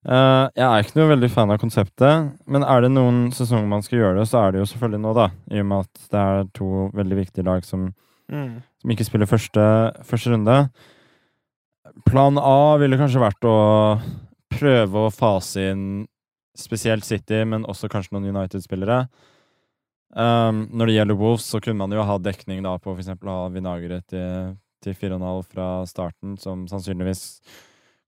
[0.00, 3.82] Uh, jeg er ikke noe veldig fan av konseptet, men er det noen sesonger man
[3.84, 5.26] skal gjøre det, så er det jo selvfølgelig nå, da.
[5.52, 7.90] I og med at det er to veldig viktige lag som,
[8.30, 8.62] Mm.
[8.80, 9.62] som ikke spiller første,
[10.06, 10.56] første runde.
[12.06, 13.56] Plan A ville kanskje vært å
[14.52, 15.84] prøve å fase inn
[16.58, 19.04] spesielt City, men også kanskje noen United-spillere.
[20.10, 23.12] Um, når det gjelder Wolves, så kunne man jo ha dekning da på f.eks.
[23.14, 27.22] å ha Vinagre til, til 4,5 fra starten, som sannsynligvis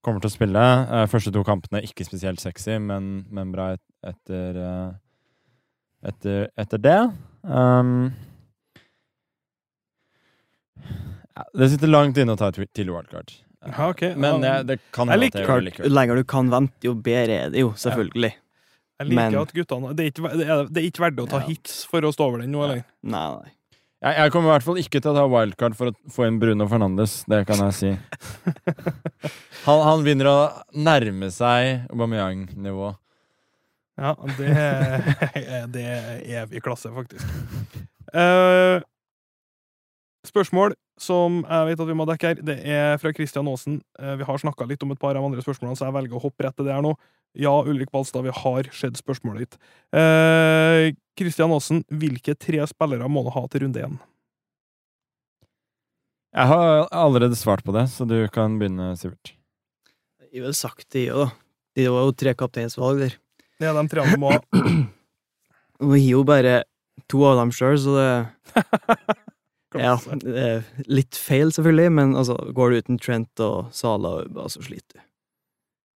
[0.03, 0.65] kommer til å spille.
[0.91, 4.91] Uh, første to kampene ikke spesielt sexy, men, men bra et, etter, uh,
[6.11, 6.99] etter etter det.
[7.47, 8.11] Um,
[10.83, 13.31] ja, det sitter langt inne å ta et tidlig wildcard.
[13.63, 14.13] Ja, okay.
[14.19, 15.87] Men jeg, det kan Jeg hende at jeg gjør det likevel.
[15.89, 18.33] jo lenger du kan vente, jo bedre er det jo, selvfølgelig.
[18.99, 21.39] Jeg liker Men- at guttene Det er ikke, det er, er ikke verdt å ta
[21.39, 21.47] Ja.
[21.47, 22.83] hits for å stå over den nå, eller?
[23.03, 23.51] Nei, nei.
[24.03, 26.39] Jeg, jeg kommer i hvert fall ikke til å ta wildcard for å få inn
[26.41, 27.23] Bruno Fernandes.
[27.25, 27.91] Det kan jeg si.
[29.63, 30.39] Han, han begynner å
[30.75, 32.89] nærme seg Aubameyang-nivå.
[33.95, 37.23] Ja, det er, det er evig klasse, faktisk.
[38.11, 38.83] Uh,
[40.27, 43.79] spørsmål som jeg vet at vi må dekke her, det er fra Kristian Aasen.
[43.99, 46.23] Eh, vi har snakka litt om et par av andre spørsmålene, så jeg velger å
[46.23, 46.93] hoppe rett til det her nå.
[47.33, 49.57] Ja, Ulrik Balstad, vi har sett spørsmålet ditt.
[49.97, 53.97] Eh, Kristian Aasen, hvilke tre spillere må du ha til runde én?
[56.33, 59.35] Jeg har allerede svart på det, så du kan begynne, Sivert.
[60.33, 61.29] Jeg ville sagt det, jo, da.
[61.73, 63.17] Det var jo tre kapteinsvalg der.
[63.61, 64.39] Er de tre du må ha.
[65.93, 66.55] Vi har jo bare
[67.09, 68.63] to av dem sjøl, så det
[69.79, 69.95] Ja,
[70.87, 74.99] litt feil, selvfølgelig, men altså, går du uten Trent og Sala og Uba, så sliter
[74.99, 75.03] du.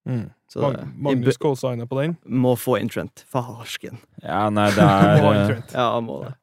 [0.07, 0.25] Mm.
[0.47, 2.13] Så Mag Magnus jeg co-signer på den.
[2.25, 3.25] må få inn Trent.
[3.27, 3.99] Farsken.
[4.23, 6.33] Ja, nei, det er eh, Ja, må det.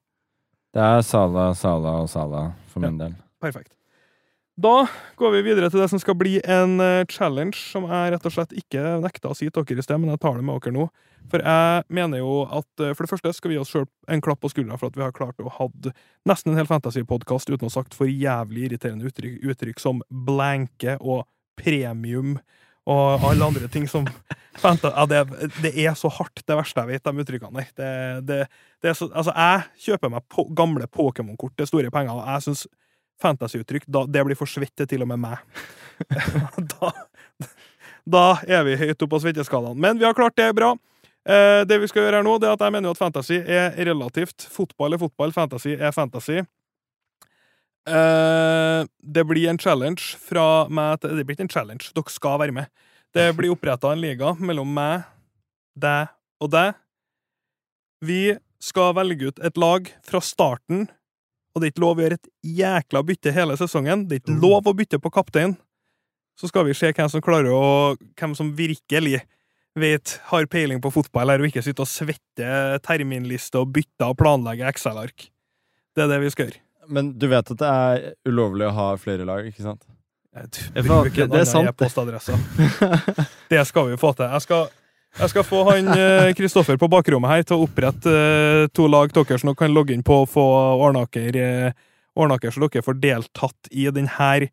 [0.75, 3.15] Det er Sala, Sala og Sala for min del.
[3.41, 3.73] Perfekt.
[4.55, 4.85] Da
[5.19, 8.35] går vi videre til det som skal bli en eh, challenge, som jeg rett og
[8.37, 10.77] slett ikke nekta å si til dere i sted, men jeg tar det med dere
[10.77, 10.85] nå.
[11.33, 14.23] For jeg mener jo at eh, for det første skal vi gi oss sjøl en
[14.23, 15.67] klapp på skuldra for at vi har klart å ha
[16.31, 21.01] nesten en hel fantasy-podkast uten å ha sagt for jævlig irriterende uttrykk, uttrykk som blanke
[21.01, 21.25] og
[21.59, 22.37] premium
[22.91, 24.07] og alle andre ting som
[24.63, 25.25] ja, det,
[25.65, 28.23] det er så hardt, det verste jeg vet, de uttrykkene der.
[28.23, 28.41] Det,
[28.85, 32.67] det, så, altså, jeg kjøper meg på, gamle Pokémon-kort til store penger, og jeg syns
[33.23, 35.63] fantasyuttrykk, det blir for svett til og med meg.
[36.75, 36.91] da,
[38.05, 39.79] da er vi høyt oppe på svetteskalaen.
[39.81, 40.75] Men vi har klart det bra.
[41.25, 43.73] Eh, det vi skal gjøre her nå, det er at jeg mener at fantasy er
[43.89, 44.45] relativt.
[44.53, 46.43] Fotball er fotball, fantasy er fantasy.
[47.85, 48.81] Eh,
[49.17, 52.57] det blir en challenge fra meg til Det blir ikke en challenge, dere skal være
[52.57, 52.73] med.
[53.15, 55.05] Det blir oppretta en liga mellom meg,
[55.77, 56.11] deg
[56.43, 56.75] og deg.
[58.05, 60.89] Vi skal velge ut et lag fra starten,
[61.55, 64.09] og det er ikke lov å gjøre et jækla bytte hele sesongen.
[64.09, 65.55] Det er ikke lov å bytte på kaptein.
[66.35, 69.21] Så skal vi se hvem som klarer å Hvem som virkelig
[69.79, 74.19] vet, har peiling på fotball her, og ikke sitter og svetter terminliste og bytter og
[74.21, 75.29] planlegger Excel-ark.
[75.95, 76.61] Det er det vi skal gjøre.
[76.95, 79.83] Men du vet at det er ulovlig å ha flere lag, ikke sant?
[80.35, 82.39] Jeg bruker en det er annen e-postadresse.
[83.51, 84.27] Det skal vi få til.
[84.35, 84.73] Jeg skal,
[85.19, 89.13] jeg skal få han eh, Kristoffer på bakrommet her til å opprette eh, to lag
[89.15, 90.45] dere som kan logge inn på og få
[90.89, 91.73] Arnaker, eh,
[92.15, 94.49] dere så dere får deltatt i denne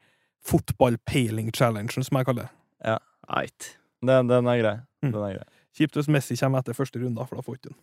[0.47, 2.97] fotball-peiling-challengen, som jeg kaller det.
[3.32, 3.68] Eit.
[4.03, 4.76] Den, den er grei.
[5.05, 5.12] Mm.
[5.14, 5.47] Den er grei.
[5.78, 7.80] Kjipt hvis Messi kommer etter første runde, for da får ikke hun.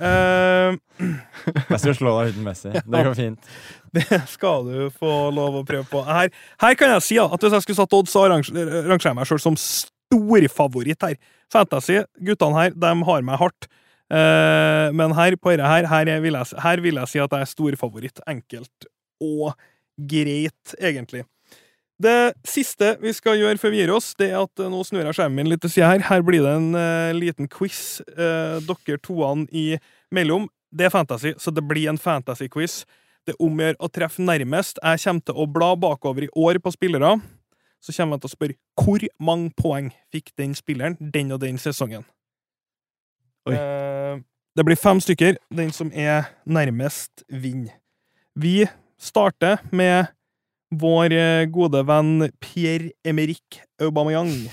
[0.00, 0.76] Eh,
[1.68, 2.70] Jeg skal slå deg uten Messi.
[2.94, 3.50] Det går fint.
[3.92, 6.00] Det skal du få lov å prøve på.
[6.06, 6.30] Her,
[6.62, 8.54] her kan jeg si at hvis jeg skulle satt odds, så arrange-
[9.10, 9.58] jeg meg sjøl som
[10.10, 11.16] storfavoritt her.
[11.50, 13.70] Fantasy, guttene her, de har meg hardt.
[14.10, 17.30] Uh, men her på dette her, her, er- vil jeg, her vil jeg si at
[17.30, 18.22] jeg er storfavoritt.
[18.30, 18.88] Enkelt
[19.22, 19.52] og
[20.10, 21.24] greit, egentlig.
[22.00, 25.04] Det siste vi skal gjøre før vi gir oss, det er at eh, nå snur
[25.04, 26.06] jeg skjermen min litt til sida her.
[26.08, 30.48] Her blir det en uh, liten quiz, uh, dere toene imellom.
[30.72, 32.84] Det er fantasy, så det blir en fantasy-quiz.
[33.28, 34.80] Det omgjør å treffe nærmest.
[34.80, 37.18] Jeg kommer til å bla bakover i år på spillere.
[37.80, 41.58] Så kommer jeg til å spørre hvor mange poeng fikk den spilleren den og den
[41.58, 42.04] sesongen.
[43.48, 43.56] Oi.
[43.56, 44.20] Eh,
[44.56, 45.38] det blir fem stykker.
[45.54, 47.78] Den som er nærmest, vinner.
[48.36, 48.66] Vi
[49.00, 50.10] starter med
[50.70, 54.50] vår eh, gode venn Pierre-Emerick Aubameyang.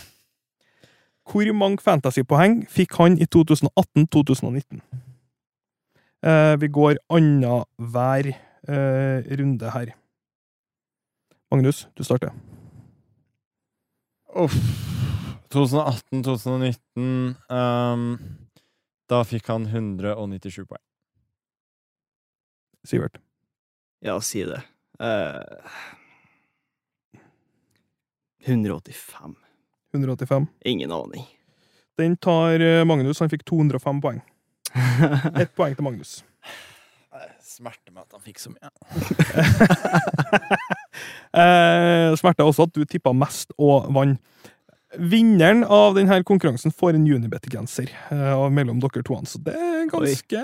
[1.27, 4.79] Hvor mange fantasypoeng fikk han i 2018-2019?
[6.23, 9.91] Eh, vi går annenhver eh, runde her.
[11.51, 12.31] Magnus, du starter.
[14.37, 14.53] Uff.
[15.49, 18.19] 2018-2019 um,
[19.09, 20.83] Da fikk han 197 poeng.
[22.87, 23.17] Sivert.
[24.05, 24.61] Ja, si det.
[25.01, 25.41] Uh,
[28.45, 29.35] 185.
[29.93, 30.47] 185.
[30.65, 31.25] Ingen aning.
[31.97, 33.19] Den tar eh, Magnus.
[33.19, 34.21] Han fikk 205 poeng.
[35.41, 36.25] Ett poeng til Magnus.
[37.41, 38.69] Smerte med at han fikk så mye.
[41.33, 44.19] eh, smerte også at du tippa mest og vant.
[44.97, 49.15] Vinneren av denne konkurransen får en Unibet-genser eh, mellom dere to.
[49.27, 50.39] Så det er ganske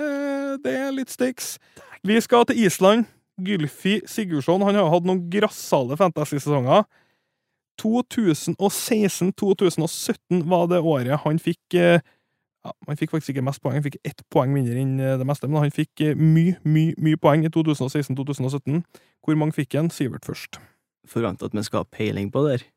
[0.64, 1.58] Det er litt stakes.
[2.04, 3.04] Vi skal til Island.
[3.40, 6.84] Gylfi Sigurdsson han har hatt noen grassale fantasy-sesonger.
[7.82, 11.98] 2016-2017 var det året han fikk eh,
[12.64, 15.26] ja, Han fikk faktisk ikke mest poeng, han fikk ett poeng mindre enn eh, det
[15.28, 18.84] meste, men han fikk eh, mye, mye, mye poeng i 2016-2017.
[19.24, 19.90] Hvor mange fikk han?
[19.92, 20.60] Sivert først.
[21.08, 22.70] Forventer at vi skal ha peiling på det her.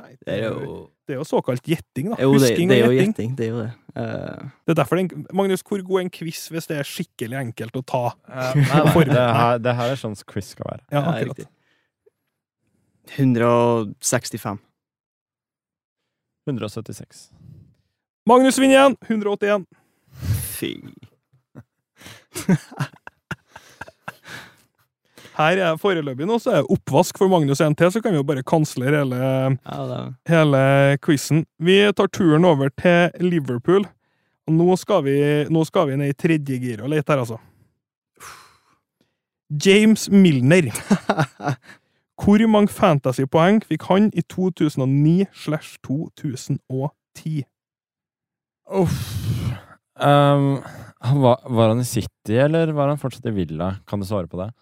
[0.00, 2.16] Nei, Det er jo det er jo såkalt gjetting, da.
[2.22, 3.32] Jo, det, Husking det er og jo gjetting.
[3.34, 3.70] Det er jo det.
[3.96, 4.50] Uh...
[4.62, 7.38] Det er derfor det er Magnus, hvor god er en quiz hvis det er skikkelig
[7.40, 8.02] enkelt å ta?
[8.30, 10.84] nei, nei, det, her, det her er sånn quiz skal være.
[10.94, 11.40] Ja, akkurat.
[11.40, 11.48] riktig.
[13.18, 14.62] 165.
[16.46, 17.26] 176.
[18.30, 18.94] Magnus vinner igjen!
[19.08, 19.64] 181.
[20.54, 20.76] Fy.
[25.40, 28.26] Her er foreløpig nå, så er det oppvask for Magnus 1T, så kan vi jo
[28.28, 29.98] bare kansle hele, Ja,
[30.30, 30.62] hele
[31.02, 31.42] quizen.
[31.58, 33.88] Vi tar turen over til Liverpool.
[34.46, 35.18] Og nå skal vi,
[35.50, 37.38] nå skal vi ned i tredje gir og lete her, altså.
[39.50, 40.70] James Milner.
[42.20, 47.42] Hvor mange fantasypoeng fikk han i 2009 slash 2010?
[48.70, 49.00] Uff.
[50.00, 50.60] Um,
[51.00, 53.74] var, var han i City, eller var han fortsatt i Villa?
[53.86, 54.52] Kan du svare på det?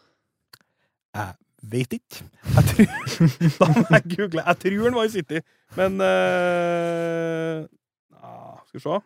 [1.17, 2.23] Jeg Vet ikke.
[2.55, 2.85] Jeg tror,
[3.59, 4.43] da må jeg google.
[4.47, 5.41] Jeg tror han var i City,
[5.77, 7.65] men uh,
[8.23, 8.99] ah, Skal vi se.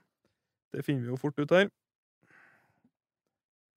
[0.73, 1.71] Det finner vi jo fort ut her.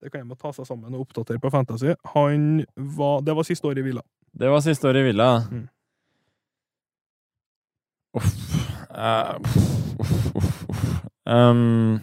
[0.02, 1.96] Det kan jeg må ta seg sammen og oppdatere på Fantasy.
[2.12, 4.04] Han var, Det var siste år i Villa.
[4.32, 5.30] Det var siste år i Villa.
[5.50, 5.66] Mm.
[8.16, 8.28] Uff.
[8.92, 9.56] Uh, uff,
[10.00, 10.65] uff, uff,
[11.26, 11.98] Ehm,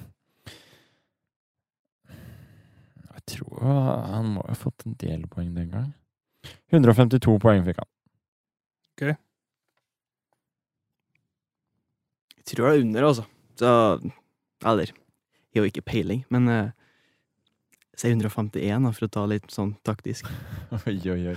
[3.13, 5.91] jeg tror han må ha fått en del poeng den gang.
[6.73, 7.89] 152 poeng fikk han.
[8.93, 9.05] Ok.
[12.43, 13.23] Jeg tror det er under, altså.
[13.55, 13.69] Så
[14.65, 14.91] Eller
[15.53, 16.69] Jeg har ikke peiling, men uh,
[17.95, 20.25] Si 151, da, for å ta litt sånn taktisk.
[20.87, 21.35] Oi, oi, oi.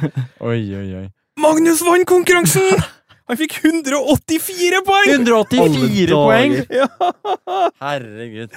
[0.48, 1.06] Oi, oi, oi.
[1.38, 2.80] Magnus vant konkurransen!
[3.28, 5.08] Han fikk 184 poeng!
[5.14, 6.54] 184 poeng!
[6.72, 6.86] Ja.
[7.82, 8.54] Herregud.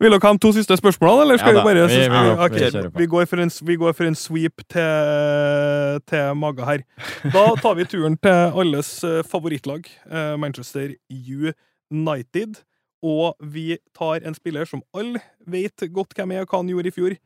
[0.00, 2.38] Vil dere ha de to siste spørsmålene, eller skal Ja vi bare vi- vi går-
[2.46, 6.84] Ok, vi vi, går for en, vi går for en sweep til, til Maga her.
[7.32, 8.30] Da tar vi turen til
[8.62, 10.94] alles eh, favorittlag, eh, Manchester
[11.92, 12.62] United.
[13.02, 16.88] Og vi tar en spiller som alle vet godt hvem er, og hva han gjorde
[16.92, 17.16] i fjor.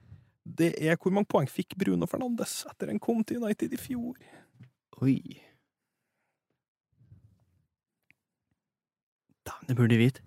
[0.44, 4.14] Det er hvor mange poeng fikk Bruno Fernandes etter han kom til United i fjor?
[5.02, 5.18] Oi.
[9.46, 10.20] Dæven, det burde de vite.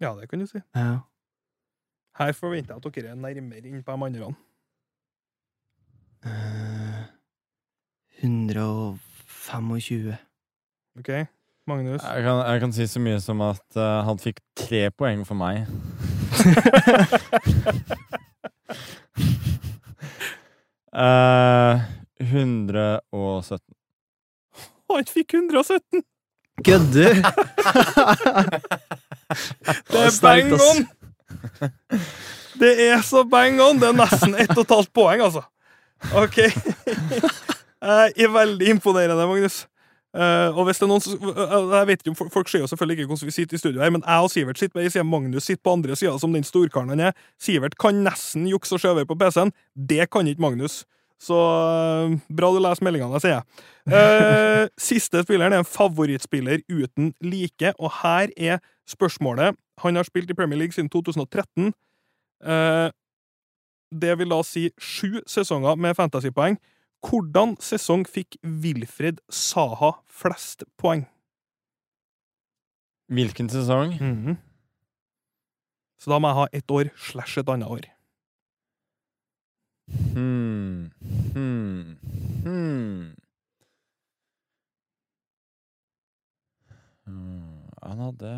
[0.00, 0.58] Ja, det kan du si.
[0.76, 0.98] Ja.
[2.18, 4.34] Her forventer jeg at dere er nærmere inn på de andre.
[6.24, 7.02] Uh,
[8.22, 10.16] 125.
[10.98, 11.08] OK?
[11.66, 12.02] Magnus?
[12.02, 15.34] Jeg kan, jeg kan si så mye som at uh, han fikk tre poeng for
[15.34, 15.66] meg.
[20.92, 21.80] uh,
[22.20, 23.74] 117.
[24.90, 26.02] Han fikk 117!
[26.62, 27.14] Kødder!
[29.90, 30.86] Det er bang on!
[32.60, 33.80] Det er så bang on!
[33.80, 35.42] Det er nesten ett og et halvt poeng, altså.
[36.14, 36.38] OK.
[37.84, 39.64] Jeg er veldig imponerende, Magnus.
[40.14, 42.68] Uh, og hvis det er noen som, eh, jeg vet ikke om folk- ser jo
[42.70, 44.92] selvfølgelig ikke hvordan vi sitter i studio her, men jeg og Sivert sitter med ei
[44.94, 47.16] side, Magnus sitter på andre sida, som den storkaren han er.
[47.42, 49.50] Sivert kan nesten jukse og se over på PC-en.
[49.74, 50.84] Det kan ikke Magnus.
[51.24, 53.64] Så eh, bra du leser meldingene, sier jeg.
[53.88, 58.60] Eh, siste spilleren er en favorittspiller uten like, og her er
[58.90, 59.56] spørsmålet.
[59.84, 61.72] Han har spilt i Premier League siden 2013.
[62.44, 62.90] Eh,
[63.94, 66.58] det vil da si sju sesonger med fantasypoeng.
[67.04, 71.04] Hvordan sesong fikk Wilfred Saha flest poeng?
[73.12, 73.92] Hvilken sesong?
[76.00, 77.93] Så da må jeg ha ett år slash et annet år.
[79.88, 80.90] Hmm.
[81.34, 81.96] Hmm.
[82.44, 83.12] Hmm.
[87.04, 87.68] Hmm.
[87.82, 88.30] Han hadde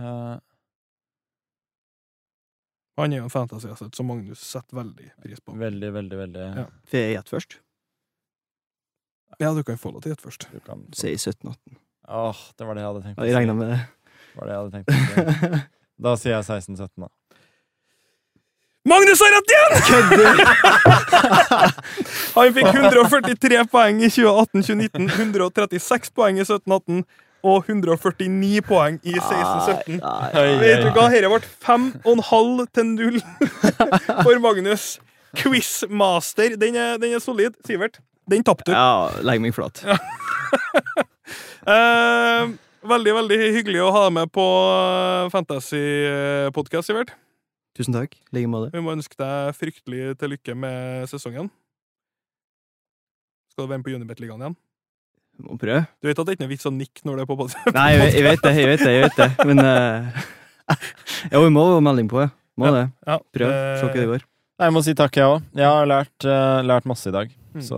[2.97, 5.53] Han er jo en fantasy-asset som Magnus setter veldig pris på.
[5.61, 6.64] veldig, veldig, veldig Ja.
[6.88, 7.59] Får jeg gjette først?
[9.38, 10.47] Ja, du kan få lov til å gjette først.
[10.53, 11.76] Du kan Si 17-18.
[12.09, 13.78] Åh, det var det jeg hadde tenkt Ja, Jeg regna med det.
[14.32, 15.66] Det var det jeg hadde tenkt.
[15.99, 17.09] Da sier jeg 16-17, da.
[18.87, 19.72] Magnus har rett igjen!
[22.37, 27.01] Han fikk 143 poeng i 2018-2019, 136 poeng i 17-18
[27.47, 29.99] og 149 poeng i 16-17.
[29.99, 33.18] Oi, Vet du hva, dette ble 5,5 til 0
[34.24, 34.87] for Magnus.
[35.37, 36.55] Quizmaster.
[36.61, 37.59] Den er, den er solid.
[37.66, 37.99] Sivert,
[38.30, 38.76] den tapte du.
[38.76, 39.82] Ja, legg meg flat.
[41.66, 42.47] uh,
[42.95, 44.47] veldig, veldig hyggelig å ha deg med på
[45.34, 47.14] Fantasy-podkast, Sivert.
[47.77, 48.14] Tusen takk.
[48.33, 48.70] I like måte.
[48.72, 51.51] Vi må ønske deg fryktelig til lykke med sesongen.
[53.53, 54.57] Skal du være med på Unibet-ligaen igjen?
[55.45, 55.83] Må prøve.
[56.01, 57.74] Du vet at det er ikke noe vits å nikke når det er på podkast?
[57.77, 59.29] Nei, jeg, jeg vet det, jeg vet det, jeg vet det.
[59.51, 60.79] Men uh,
[61.35, 62.31] Jo, vi må ha melding på, ja.
[62.57, 62.87] Må det.
[63.05, 63.51] Ja, Prøv.
[63.53, 64.24] det- Se hva det går.
[64.57, 65.45] Nei, Jeg må si takk, jeg òg.
[65.61, 67.33] Jeg har lært, uh, lært masse i dag.
[67.53, 67.64] Mm.
[67.68, 67.77] Så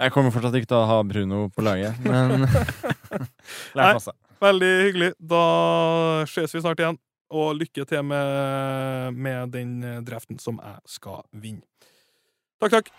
[0.00, 2.46] jeg kommer fortsatt ikke til å ha Bruno på laget, men
[3.76, 4.16] lært masse.
[4.40, 5.10] Veldig hyggelig.
[5.20, 5.42] Da
[6.28, 6.96] ses vi snart igjen.
[7.30, 11.66] Og lykke til med, med den draften som jeg skal vinne.
[12.62, 12.92] Takk, takk.